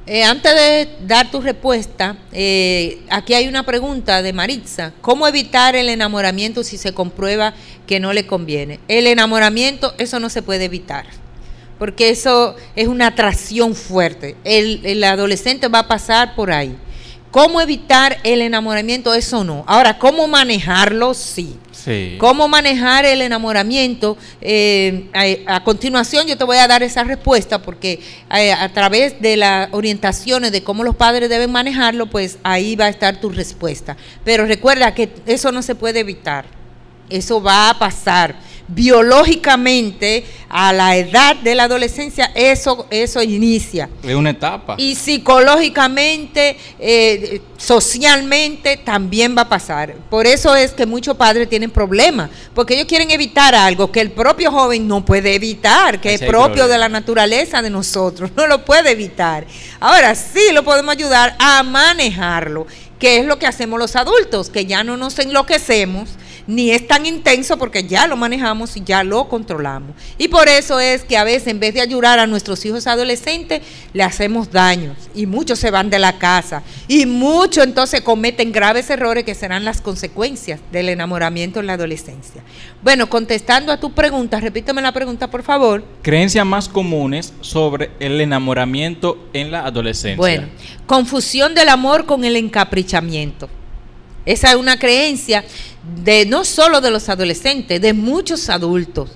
[0.07, 4.93] Eh, antes de dar tu respuesta, eh, aquí hay una pregunta de Maritza.
[5.01, 7.55] ¿Cómo evitar el enamoramiento si se comprueba
[7.87, 8.81] que no le conviene?
[8.87, 11.07] El enamoramiento, eso no se puede evitar
[11.79, 14.37] porque eso es una atracción fuerte.
[14.45, 16.77] El, adolescente va a pasar por ahí.
[17.31, 19.13] ¿Cómo evitar el enamoramiento?
[19.13, 19.65] Eso no.
[19.67, 21.15] Ahora, ¿cómo manejarlo?
[21.15, 21.59] Sí.
[21.73, 22.15] sí.
[22.19, 24.17] ¿Cómo manejar el enamoramiento?
[24.41, 25.11] Eh,
[25.49, 27.99] a, continuación yo te voy a dar esa respuesta porque
[28.33, 32.85] eh, a través de las orientaciones de cómo los padres deben manejarlo, pues ahí va
[32.85, 33.97] a estar tu respuesta.
[34.25, 36.45] Pero recuerda que eso no se puede evitar.
[37.11, 38.37] Eso va a pasar
[38.69, 43.89] biológicamente a la edad de la adolescencia eso, eso inicia.
[44.03, 44.77] Es una etapa.
[44.79, 49.95] Y psicológicamente, eh, socialmente también va a pasar.
[50.09, 54.13] Por eso es que muchos padres tienen problemas, porque ellos quieren evitar algo que el
[54.13, 58.65] propio joven no puede evitar, que es propio de la naturaleza de nosotros, no lo
[58.65, 59.47] puede evitar.
[59.81, 62.67] Ahora sí lo podemos ayudar a manejarlo,
[62.99, 66.11] que es lo que hacemos los adultos, que ya no nos enloquecemos
[66.47, 69.97] ni es tan intenso porque ya lo manejamos y ya lo controlamos.
[70.19, 73.63] Y por eso es que a veces en vez de ayudar a nuestros hijos adolescentes,
[73.93, 78.91] le hacemos daños y muchos se van de la casa y muchos entonces cometen graves
[78.91, 82.43] errores que serán las consecuencias del enamoramiento en la adolescencia.
[82.83, 85.85] Bueno, contestando a tu pregunta, repíteme la pregunta por favor.
[86.03, 90.17] Creencias más comunes sobre el enamoramiento en la adolescencia.
[90.17, 90.49] Bueno,
[90.87, 93.49] confusión del amor con el encaprichamiento.
[94.27, 95.45] Esa es una creencia
[96.05, 99.11] de no solo de los adolescentes, de muchos adultos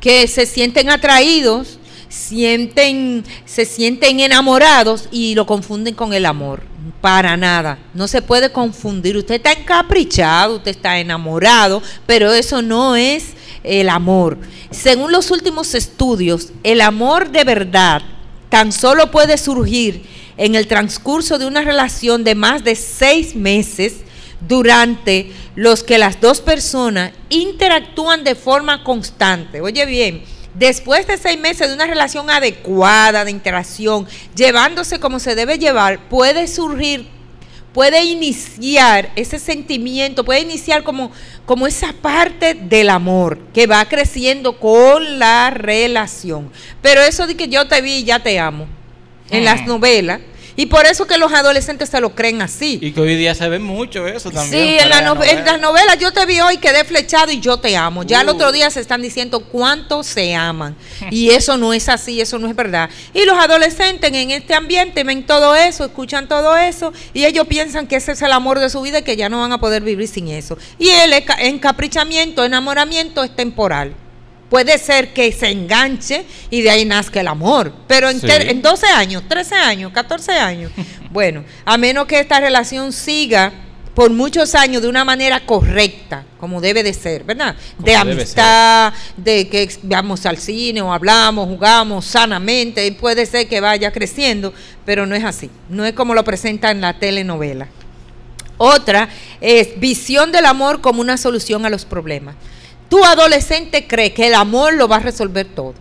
[0.00, 6.62] que se sienten atraídos, sienten, se sienten enamorados y lo confunden con el amor.
[7.00, 9.16] Para nada, no se puede confundir.
[9.16, 13.28] Usted está encaprichado, usted está enamorado, pero eso no es
[13.62, 14.38] el amor.
[14.70, 18.02] Según los últimos estudios, el amor de verdad
[18.48, 20.02] tan solo puede surgir
[20.36, 23.96] en el transcurso de una relación de más de seis meses
[24.40, 29.60] durante los que las dos personas interactúan de forma constante.
[29.60, 30.22] Oye bien,
[30.54, 36.08] después de seis meses de una relación adecuada de interacción, llevándose como se debe llevar,
[36.08, 37.06] puede surgir,
[37.72, 41.12] puede iniciar ese sentimiento, puede iniciar como,
[41.46, 46.50] como esa parte del amor que va creciendo con la relación.
[46.82, 48.66] Pero eso de que yo te vi y ya te amo,
[49.30, 50.20] en las novelas,
[50.60, 52.78] y por eso que los adolescentes se lo creen así.
[52.82, 54.62] Y que hoy día se ve mucho eso también.
[54.62, 58.02] Sí, en, la las novelas yo te vi hoy, quedé flechado y yo te amo.
[58.02, 58.32] Ya el uh.
[58.32, 60.76] otro día se están diciendo cuánto se aman.
[61.10, 62.90] y eso no es así, eso no es verdad.
[63.14, 67.86] Y los adolescentes en este ambiente ven todo eso, escuchan todo eso y ellos piensan
[67.86, 69.82] que ese es el amor de su vida y que ya no van a poder
[69.82, 70.58] vivir sin eso.
[70.78, 73.94] Y el encaprichamiento, enamoramiento es temporal
[74.50, 77.72] puede ser que se enganche y de ahí nazca el amor.
[77.86, 80.72] Pero en, en 12 años, 13 años, 14 años,
[81.10, 83.52] bueno, a menos que esta relación siga
[83.94, 87.56] por muchos años de una manera correcta, como debe de ser, ¿verdad?
[87.78, 93.60] De amistad, de que vamos al cine o hablamos, jugamos sanamente, y puede ser que
[93.60, 97.66] vaya creciendo, pero no es así, no es como lo presenta en la telenovela.
[98.58, 99.08] Otra
[99.40, 102.36] es visión del amor como una solución a los problemas.
[102.90, 105.74] Tu adolescente cree que el amor lo va a resolver todo.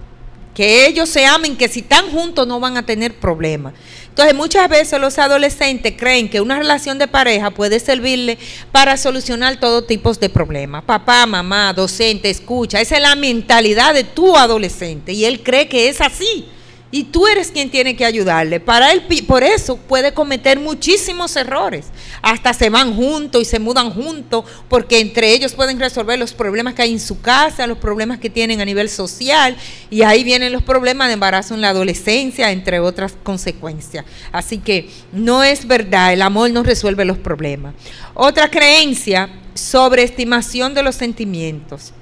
[0.54, 3.74] Que ellos se amen, que si están juntos no van a tener problemas.
[4.10, 8.38] Entonces muchas veces los adolescentes creen que una relación de pareja puede servirle
[8.72, 10.84] para solucionar todo tipo de problemas.
[10.84, 12.80] Papá, mamá, docente, escucha.
[12.80, 16.46] Esa es la mentalidad de tu adolescente y él cree que es así.
[16.92, 18.60] Y tú eres quien tiene que ayudarle.
[18.60, 21.88] Para él, por eso puede cometer muchísimos errores.
[22.22, 26.74] Hasta se van juntos y se mudan juntos porque entre ellos pueden resolver los problemas
[26.74, 29.56] que hay en su casa, los problemas que tienen a nivel social
[29.92, 34.06] y ahí vienen los problemas de embarazo en la adolescencia, entre otras consecuencias.
[34.32, 37.76] Así que no es verdad, el amor no resuelve los problemas.
[38.16, 41.94] Otra creencia, sobreestimación de los sentimientos.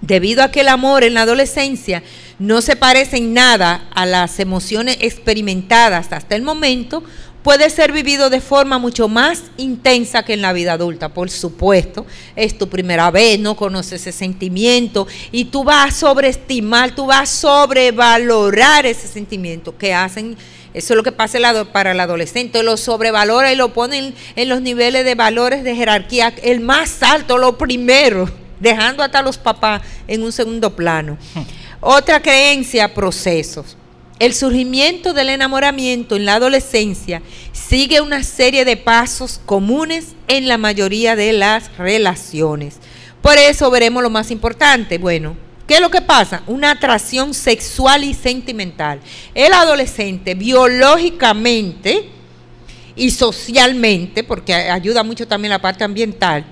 [0.00, 2.02] Debido a que el amor en la adolescencia
[2.38, 7.02] no se parece en nada a las emociones experimentadas hasta el momento,
[7.42, 12.06] puede ser vivido de forma mucho más intensa que en la vida adulta, por supuesto.
[12.36, 17.22] Es tu primera vez, no conoces ese sentimiento y tú vas a sobreestimar, tú vas
[17.22, 20.36] a sobrevalorar ese sentimiento que hacen.
[20.74, 21.38] Eso es lo que pasa
[21.72, 26.34] para el adolescente, lo sobrevalora y lo pone en los niveles de valores de jerarquía,
[26.42, 28.28] el más alto, lo primero,
[28.60, 31.16] dejando hasta los papás en un segundo plano.
[31.80, 33.76] Otra creencia, procesos.
[34.18, 40.58] El surgimiento del enamoramiento en la adolescencia sigue una serie de pasos comunes en la
[40.58, 42.78] mayoría de las relaciones.
[43.22, 44.98] Por eso veremos lo más importante.
[44.98, 45.36] Bueno,
[45.68, 46.42] ¿qué es lo que pasa?
[46.48, 49.00] Una atracción sexual y sentimental.
[49.34, 52.08] El adolescente biológicamente
[52.96, 56.44] y socialmente, porque ayuda mucho también la parte ambiental,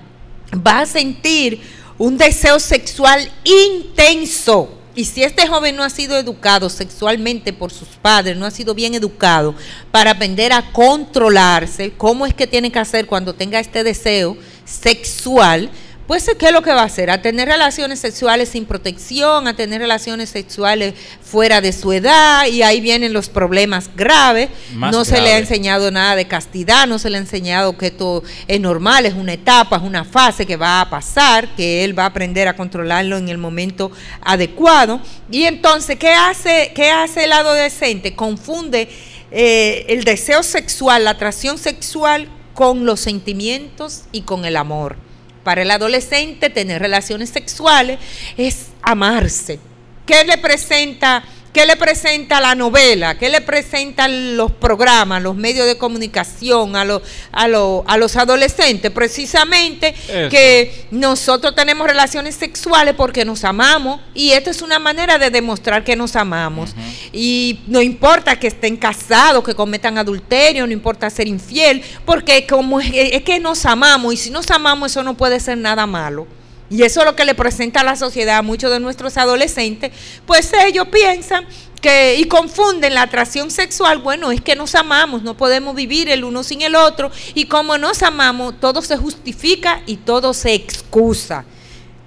[0.65, 1.59] va a sentir
[1.97, 4.69] un deseo sexual intenso.
[4.95, 8.73] Y si este joven no ha sido educado sexualmente por sus padres, no ha sido
[8.73, 9.53] bien educado
[9.91, 14.35] para aprender a controlarse, cómo es que tiene que hacer cuando tenga este deseo
[14.65, 15.69] sexual,
[16.07, 17.09] pues ¿qué es lo que va a hacer?
[17.09, 22.61] A tener relaciones sexuales sin protección, a tener relaciones sexuales fuera de su edad y
[22.61, 24.49] ahí vienen los problemas graves.
[24.73, 28.23] no se le ha enseñado nada de castidad, no se le ha enseñado que esto
[28.47, 32.03] es normal, es una etapa, es una fase que va a pasar, que él va
[32.03, 33.91] a aprender a controlarlo en el momento
[34.21, 35.01] adecuado.
[35.29, 38.15] Y entonces, ¿qué hace, qué hace el adolescente?
[38.15, 38.87] Confunde
[39.29, 45.06] eh, el deseo sexual, la atracción sexual con los sentimientos y con el amor.
[45.47, 47.99] Para el adolescente tener relaciones sexuales
[48.35, 49.59] es amarse.
[50.05, 51.23] ¿Qué le presenta
[51.53, 53.17] ¿Qué le presenta la novela?
[53.17, 58.91] ¿Qué le presentan los programas, los medios de comunicación a, los a, a los adolescentes?
[58.91, 59.95] Precisamente
[60.29, 65.83] que nosotros tenemos relaciones sexuales porque nos amamos y esto es una manera de demostrar
[65.83, 66.75] que nos amamos.
[67.11, 72.79] Y no importa que estén casados, que cometan adulterio, no importa ser infiel, porque como
[72.79, 76.27] es que nos amamos y si nos amamos eso no puede ser nada malo.
[76.69, 79.91] Y eso es lo que le presenta a la sociedad a muchos de nuestros adolescentes,
[80.25, 81.45] pues ellos piensan
[81.81, 86.23] que y confunden la atracción sexual, bueno, es que nos amamos, no podemos vivir el
[86.23, 91.45] uno sin el otro y como nos amamos, todo se justifica y todo se excusa.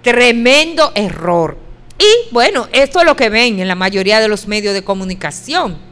[0.03, 1.59] Tremendo error.
[1.99, 5.90] Y bueno, esto es lo que ven en la mayoría de los medios de comunicación.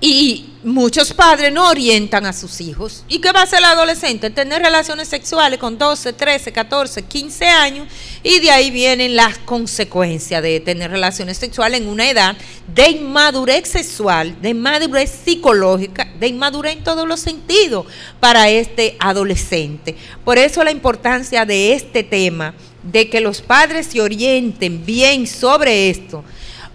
[0.00, 3.04] Y muchos padres no orientan a sus hijos.
[3.08, 4.30] ¿Y qué va a hacer el adolescente?
[4.30, 7.88] Tener relaciones sexuales con 12, 13, 14, 15 años
[8.22, 12.36] y de ahí vienen las consecuencias de tener relaciones sexuales en una edad
[12.66, 17.86] de inmadurez sexual, de inmadurez psicológica, de inmadurez en todos los sentidos
[18.20, 19.96] para este adolescente.
[20.24, 25.88] Por eso la importancia de este tema, de que los padres se orienten bien sobre
[25.88, 26.22] esto.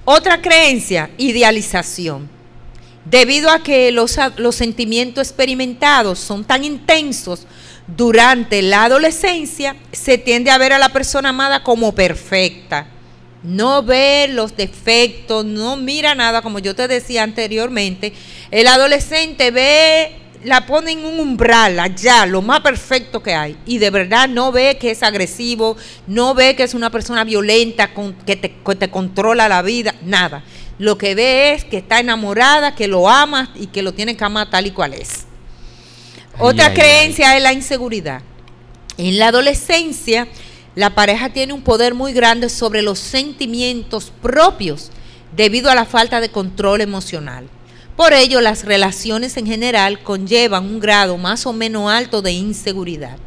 [0.05, 2.38] Otra creencia, idealización
[3.09, 4.11] debido a que los,
[4.51, 7.45] sentimientos experimentados son tan intensos
[7.87, 12.87] durante la adolescencia, se tiende a ver a la persona amada como perfecta.
[13.41, 18.13] No ve los defectos, no mira nada, como yo te decía anteriormente.
[18.51, 20.11] El adolescente ve,
[20.43, 23.57] la pone en un umbral allá, lo más perfecto que hay.
[23.65, 27.89] Y de verdad no ve que es agresivo, no ve que es una persona violenta,
[28.25, 30.43] que que te controla la vida, nada
[30.79, 34.23] lo que ve es que está enamorada, que lo ama y que lo tiene que
[34.23, 35.25] amar tal y cual es.
[36.39, 38.21] Otra creencia es la inseguridad.
[38.97, 40.29] En la adolescencia,
[40.75, 44.89] la pareja tiene un poder muy grande sobre los sentimientos propios
[45.35, 47.49] debido a la falta de control emocional.
[47.97, 53.17] Por ello, las relaciones en general conllevan un grado más o menos alto de inseguridad.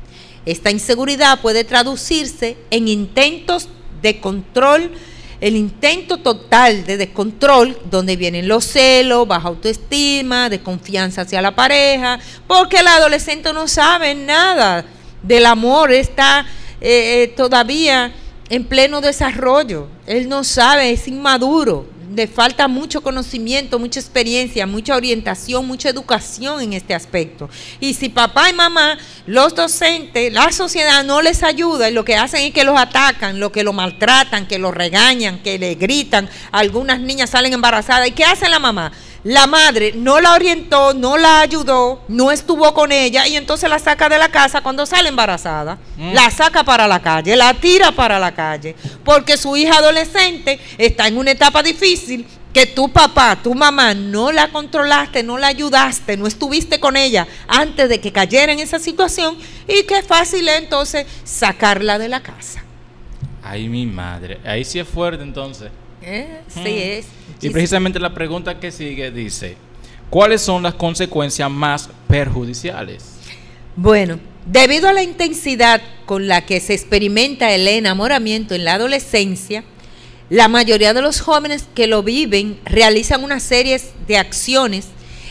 [0.47, 3.69] Esta inseguridad puede traducirse en intentos
[4.01, 4.91] de control
[5.43, 12.21] el intento total de descontrol, donde vienen los celos, baja autoestima, desconfianza hacia la pareja,
[12.47, 14.85] porque el adolescente no sabe nada
[15.21, 16.47] del amor, está
[16.81, 18.13] eh, eh, todavía
[18.51, 19.89] en pleno desarrollo.
[20.07, 21.87] Él no sabe, es inmaduro.
[22.15, 27.49] Le falta mucho conocimiento, mucha experiencia, mucha orientación, mucha educación en este aspecto.
[27.81, 32.17] Y si papá y mamá, los docentes, la sociedad no les ayuda y lo que
[32.17, 36.29] hacen es que los atacan, lo que lo maltratan, que lo regañan, que le gritan,
[36.51, 38.09] algunas niñas salen embarazadas.
[38.09, 38.93] ¿Y qué hace la mamá?
[39.25, 43.79] La madre no la orientó, no la ayudó, no estuvo con ella y entonces la
[43.79, 45.79] saca de la casa cuando sale embarazada.
[45.97, 46.13] Mm.
[46.13, 51.07] La saca para la calle, la tira para la calle, porque su hija adolescente está
[51.07, 56.17] en una etapa difícil que tu papá, tu mamá no la controlaste, no la ayudaste,
[56.19, 60.59] no estuviste con ella antes de que cayera en esa situación y qué fácil es
[60.59, 62.63] entonces sacarla de la casa.
[63.43, 64.39] Ay, mi madre.
[64.45, 65.71] Ahí sí es fuerte entonces.
[66.03, 66.67] Eh, Sí Mm.
[66.67, 67.07] es.
[67.43, 69.57] Y precisamente la pregunta que sigue dice,
[70.09, 73.05] ¿cuáles son las consecuencias más perjudiciales?
[73.75, 79.65] Bueno, debido a la intensidad con la que se experimenta el enamoramiento en la adolescencia,
[80.31, 84.87] la mayoría de los jóvenes que lo viven realizan una serie de acciones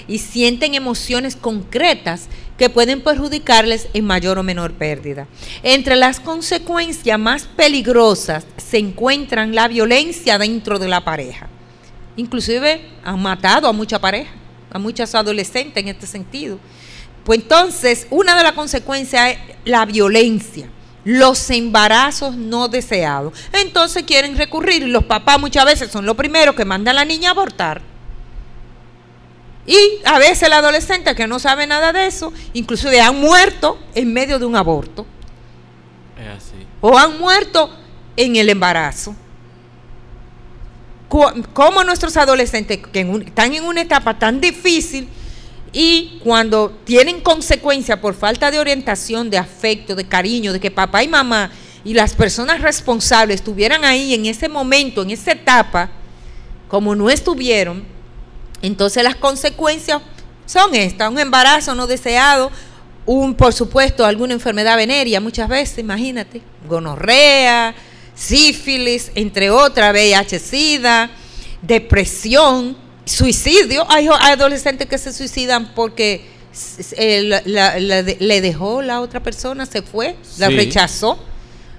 [0.07, 5.27] y sienten emociones concretas que pueden perjudicarles en mayor o menor pérdida.
[5.63, 11.50] Entre las consecuencias más peligrosas se encuentran la violencia dentro de la pareja.
[12.15, 14.31] Inclusive han matado a mucha pareja,
[14.71, 16.59] a muchas adolescentes en este sentido.
[17.23, 20.67] Pues entonces, una de las consecuencias es la violencia,
[21.05, 23.33] los embarazos no deseados.
[23.53, 27.05] Entonces quieren recurrir y los papás muchas veces son los primeros que mandan a la
[27.05, 27.81] niña a abortar.
[29.67, 34.11] Y a veces el adolescente que no sabe nada de eso, inclusive han muerto en
[34.11, 35.05] medio de un aborto
[36.19, 36.65] Es así.
[36.81, 37.69] o han muerto
[38.17, 39.15] en el embarazo.
[41.11, 45.09] ¿Cómo nuestros adolescentes que están en una etapa tan difícil
[45.73, 51.03] y cuando tienen consecuencias por falta de orientación, de afecto, de cariño, de que papá
[51.03, 51.51] y mamá
[51.83, 55.89] y las personas responsables estuvieran ahí en ese momento, en esa etapa,
[56.69, 57.83] como no estuvieron,
[58.61, 60.01] entonces las consecuencias
[60.45, 62.51] son estas, un embarazo no deseado,
[63.05, 67.75] un, por supuesto, alguna enfermedad venérea muchas veces, imagínate, gonorrea,
[68.15, 71.09] sífilis, entre otras, VIH-Sida,
[71.61, 73.85] depresión, suicidio.
[73.89, 76.29] Hay, adolescentes que se suicidan porque
[76.97, 80.55] eh, la- la- la le dejó la otra persona, se fue, la Sí.
[80.55, 81.17] rechazó,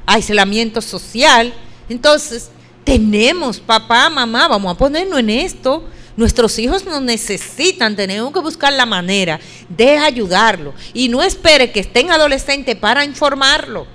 [0.07, 1.53] aislamiento social.
[1.91, 2.49] Entonces,
[2.85, 5.85] tenemos, papá, mamá, vamos a ponernos en esto.
[6.17, 10.73] Nuestros hijos nos necesitan, tenemos que buscar la manera de ayudarlo.
[10.95, 13.87] Y no espere que estén adolescentes para informarlo,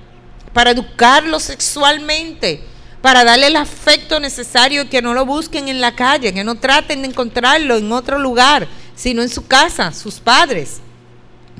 [0.57, 2.61] para educarlo sexualmente,
[2.99, 6.55] para darle el afecto necesario y que no lo busquen en la calle, que no
[6.55, 10.77] traten de encontrarlo en otro lugar, sino en su casa, sus padres.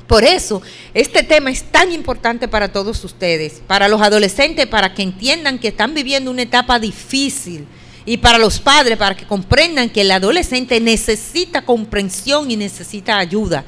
[0.08, 0.62] Por eso,
[0.94, 5.68] este tema es tan importante para todos ustedes, para los adolescentes, para que entiendan que
[5.68, 7.68] están viviendo una etapa difícil
[8.04, 13.64] y para los padres, para que comprendan que el adolescente necesita comprensión y necesita ayuda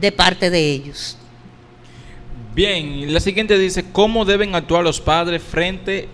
[0.00, 1.18] de parte de ellos.
[2.60, 6.10] Bien, la siguiente dice, ¿cómo deben actuar los padres frente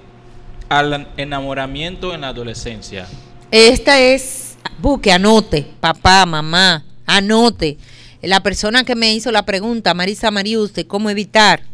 [0.68, 3.08] al enamoramiento en la adolescencia?
[3.50, 7.78] Esta es, busque, anote, papá, mamá, anote.
[8.22, 11.64] La persona que me hizo la pregunta, Marisa Marius, de cómo evitar.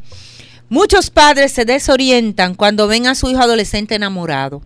[0.70, 4.62] Muchos padres se desorientan cuando ven a su hijo adolescente enamorado.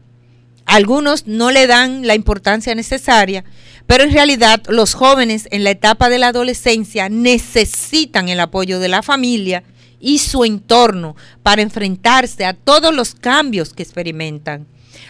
[0.67, 3.45] Algunos no le dan la importancia necesaria,
[3.89, 8.87] pero en realidad los jóvenes en la etapa de la adolescencia necesitan el apoyo de
[8.87, 9.65] la familia
[10.01, 14.67] y su entorno para enfrentarse a todos los cambios que experimentan.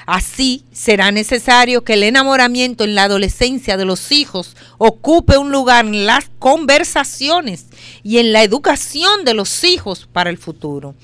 [0.07, 5.85] Así será necesario que el enamoramiento en la adolescencia de los hijos ocupe un lugar
[5.85, 7.67] en las conversaciones
[8.05, 10.95] y en la educación de los hijos para el futuro.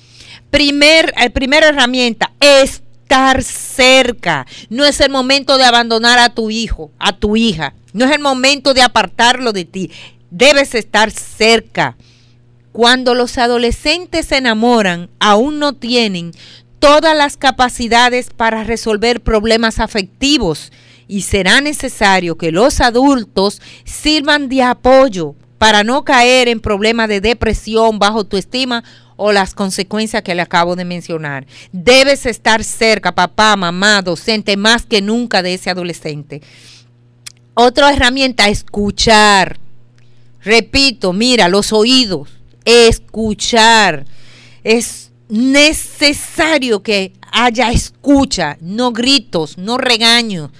[0.49, 4.45] Primer, eh, primera herramienta, estar cerca.
[4.69, 7.73] No es el momento de abandonar a tu hijo, a tu hija.
[7.91, 9.91] No es el momento de apartarlo de ti.
[10.31, 11.97] Debes estar cerca.
[12.73, 16.31] Cuando los adolescentes se enamoran, aún no tienen
[16.79, 20.71] todas las capacidades para resolver problemas afectivos
[21.07, 27.21] y será necesario que los adultos sirvan de apoyo para no caer en problemas de
[27.21, 28.83] depresión, bajo autoestima
[29.17, 31.45] o las consecuencias que le acabo de mencionar.
[31.71, 36.41] Debes estar cerca, papá, mamá, docente, más que nunca de ese adolescente.
[37.53, 39.59] Otra herramienta, escuchar.
[40.41, 42.29] Repito, mira, los oídos,
[42.65, 44.05] escuchar.
[44.63, 50.51] Es necesario que haya escucha, no gritos, no regaños,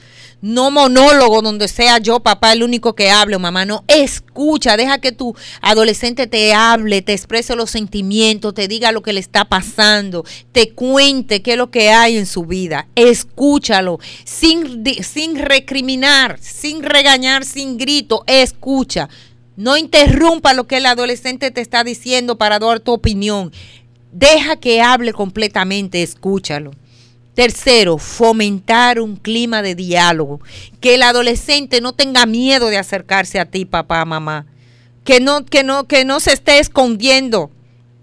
[0.43, 5.13] no monólogo donde sea yo, papá, el único que hable mamá, no, escucha, deja que
[5.13, 10.25] tu adolescente te hable, te exprese los sentimientos, te diga lo que le está pasando,
[10.51, 16.83] te cuente qué es lo que hay en su vida, escúchalo, sin, sin recriminar, sin
[16.83, 19.07] regañar, sin grito, escucha.
[19.55, 23.51] No interrumpa lo que el adolescente te está diciendo para dar tu opinión.
[24.11, 26.71] Deja que hable completamente, escúchalo.
[27.35, 30.39] Tercero, fomentar un clima de diálogo.
[30.79, 34.45] Que el adolescente no tenga miedo de acercarse a ti, papá, mamá.
[35.03, 37.51] Que no, que no, que no se esté escondiendo.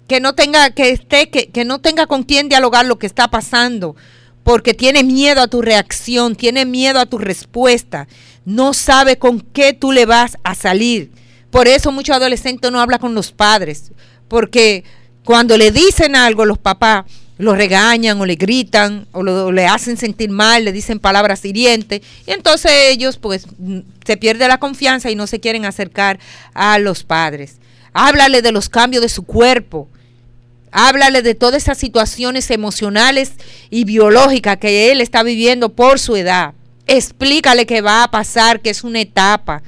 [0.09, 3.29] Que no tenga, que esté, que, que no tenga con quién dialogar lo que está
[3.29, 3.97] pasando.
[4.43, 8.09] Porque tiene miedo a tu reacción, tiene miedo a tu respuesta.
[8.45, 11.13] No sabe con qué tú le vas a salir.
[11.51, 13.93] Por eso muchos adolescentes no hablan con los padres.
[14.29, 14.85] Porque
[15.25, 17.05] cuando le dicen algo los papás,
[17.41, 22.33] lo regañan o le gritan o, le hacen sentir mal, le dicen palabras hirientes y
[22.33, 23.47] entonces ellos pues
[24.05, 26.19] se pierde la confianza y no se quieren acercar
[26.53, 27.57] a los padres.
[27.95, 29.89] Háblale de los cambios de su cuerpo.
[30.71, 33.33] Háblale de todas esas situaciones emocionales
[33.71, 36.53] y biológicas que él está viviendo por su edad.
[36.87, 39.63] Explícale que va a pasar, que es una etapa.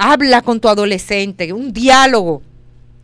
[0.00, 2.40] Habla con tu adolescente, un diálogo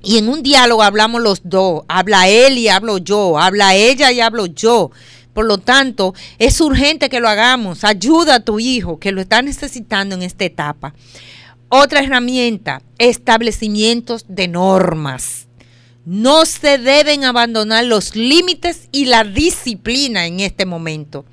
[0.00, 4.20] y en un diálogo hablamos los dos, habla él y hablo yo, habla ella y
[4.20, 4.92] hablo yo.
[5.32, 7.82] Por lo tanto, es urgente que lo hagamos.
[7.82, 10.94] Ayuda a tu hijo que lo está necesitando en esta etapa.
[11.68, 15.48] Otra herramienta, establecimientos de normas.
[16.04, 21.24] No se deben abandonar los límites y la disciplina en este momento.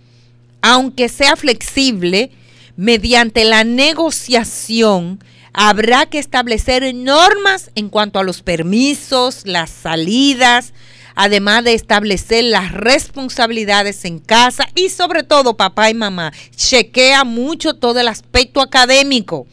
[0.61, 2.31] Aunque sea flexible,
[2.77, 5.19] mediante la negociación,
[5.53, 10.73] habrá que establecer normas en cuanto a los permisos, las salidas,
[11.15, 17.75] además de establecer las responsabilidades en casa y sobre todo papá y mamá, chequea mucho
[17.75, 19.45] todo el aspecto académico,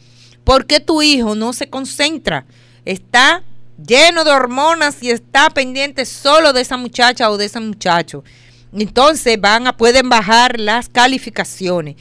[0.43, 2.45] porque tu hijo no se concentra,
[2.85, 3.43] está
[3.85, 8.23] lleno de hormonas y está pendiente solo de esa muchacha o de ese muchacho.
[8.71, 11.95] Entonces van a pueden bajar las calificaciones.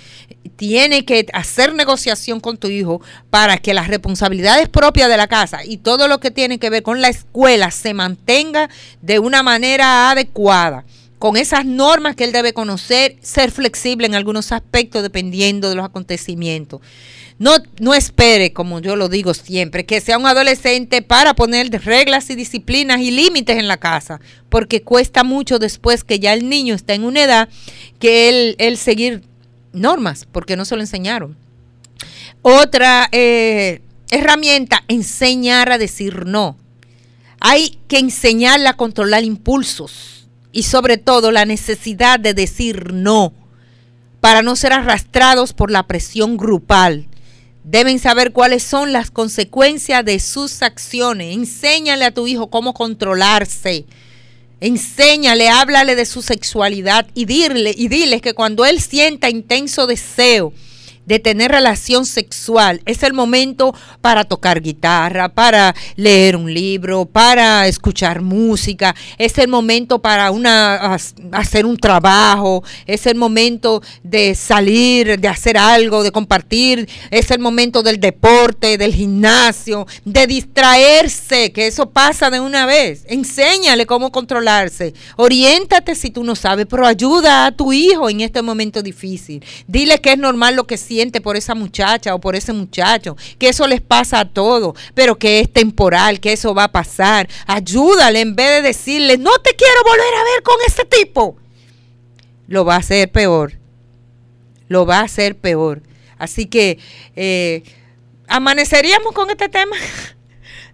[0.57, 5.65] Tiene que hacer negociación con tu hijo para que las responsabilidades propias de la casa
[5.65, 8.69] y todo lo que tiene que ver con la escuela se mantenga
[9.03, 10.85] de una manera adecuada
[11.19, 15.85] con esas normas que él debe conocer, ser flexible en algunos aspectos dependiendo de los
[15.85, 16.81] acontecimientos.
[17.39, 22.31] No, no espere, como yo lo digo siempre, que sea un adolescente para poner reglas
[22.31, 26.75] y disciplinas y límites en la casa, porque cuesta mucho después que ya el niño
[26.75, 27.49] está en una edad
[28.01, 29.23] que él, él seguir
[29.79, 31.37] normas, porque no se lo enseñaron.
[32.43, 36.57] Otra eh, herramienta, enseñar a decir no.
[37.41, 43.33] Hay que enseñarle a controlar impulsos y sobre todo la necesidad de decir no
[44.21, 47.09] para no ser arrastrados por la presión grupal
[47.71, 51.35] Deben saber cuáles son las consecuencias de sus acciones.
[51.35, 53.85] Enséñale a tu hijo cómo controlarse.
[54.61, 60.53] Enséñale, háblale de su sexualidad y dile, y dile que cuando él sienta intenso deseo,
[61.09, 62.83] de tener relación sexual.
[62.85, 68.95] Es el momento para tocar guitarra, para leer un libro, para escuchar música.
[69.17, 70.99] Es el momento para una,
[71.33, 72.63] hacer un trabajo.
[72.87, 76.87] Es el momento de salir, de hacer algo, de compartir.
[77.11, 83.05] Es el momento del deporte, del gimnasio, de distraerse, que eso pasa de una vez.
[83.09, 84.93] Enséñale cómo controlarse.
[85.17, 89.43] Oriéntate si tú no sabes, pero ayuda a tu hijo en este momento difícil.
[89.67, 93.49] Dile que es normal lo que siente por esa muchacha o por ese muchacho, que
[93.49, 97.29] eso les pasa a todos, pero que es temporal, que eso va a pasar.
[97.47, 101.37] Ayúdale en vez de decirle, no te quiero volver a ver con ese tipo.
[102.47, 103.53] Lo va a hacer peor.
[104.69, 105.83] Lo va a hacer peor.
[106.19, 106.79] Así que
[107.15, 107.63] eh,
[108.27, 109.77] amaneceríamos con este tema.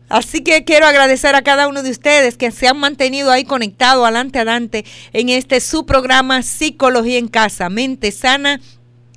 [0.09, 4.05] Así que quiero agradecer a cada uno de ustedes que se han mantenido ahí conectado
[4.05, 8.61] adelante, adelante en este su programa Psicología en Casa, Mente Sana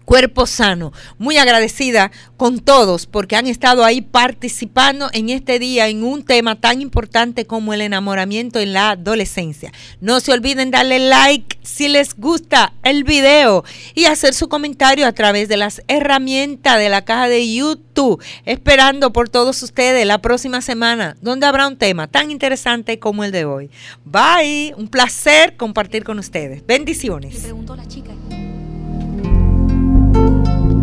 [0.07, 0.93] Cuerpo Sano.
[1.17, 6.55] Muy agradecida con todos porque han estado ahí participando en este día en un tema
[6.55, 9.73] tan importante como el enamoramiento en la adolescencia.
[9.99, 15.11] No se olviden darle like si les gusta el video y hacer su comentario a
[15.11, 18.23] través de las herramientas de la caja de YouTube.
[18.45, 23.33] Esperando por todos ustedes la próxima semana donde habrá un tema tan interesante como el
[23.33, 23.69] de hoy.
[24.05, 26.65] Bye, un placer compartir con ustedes.
[26.65, 27.43] Bendiciones.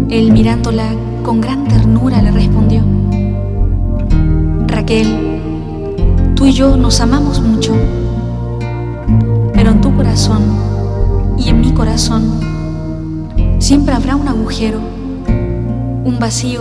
[0.09, 2.83] Él mirándola con gran ternura le respondió,
[4.67, 7.75] Raquel, tú y yo nos amamos mucho,
[9.53, 10.43] pero en tu corazón
[11.39, 12.41] y en mi corazón
[13.59, 14.79] siempre habrá un agujero
[16.05, 16.61] un vacío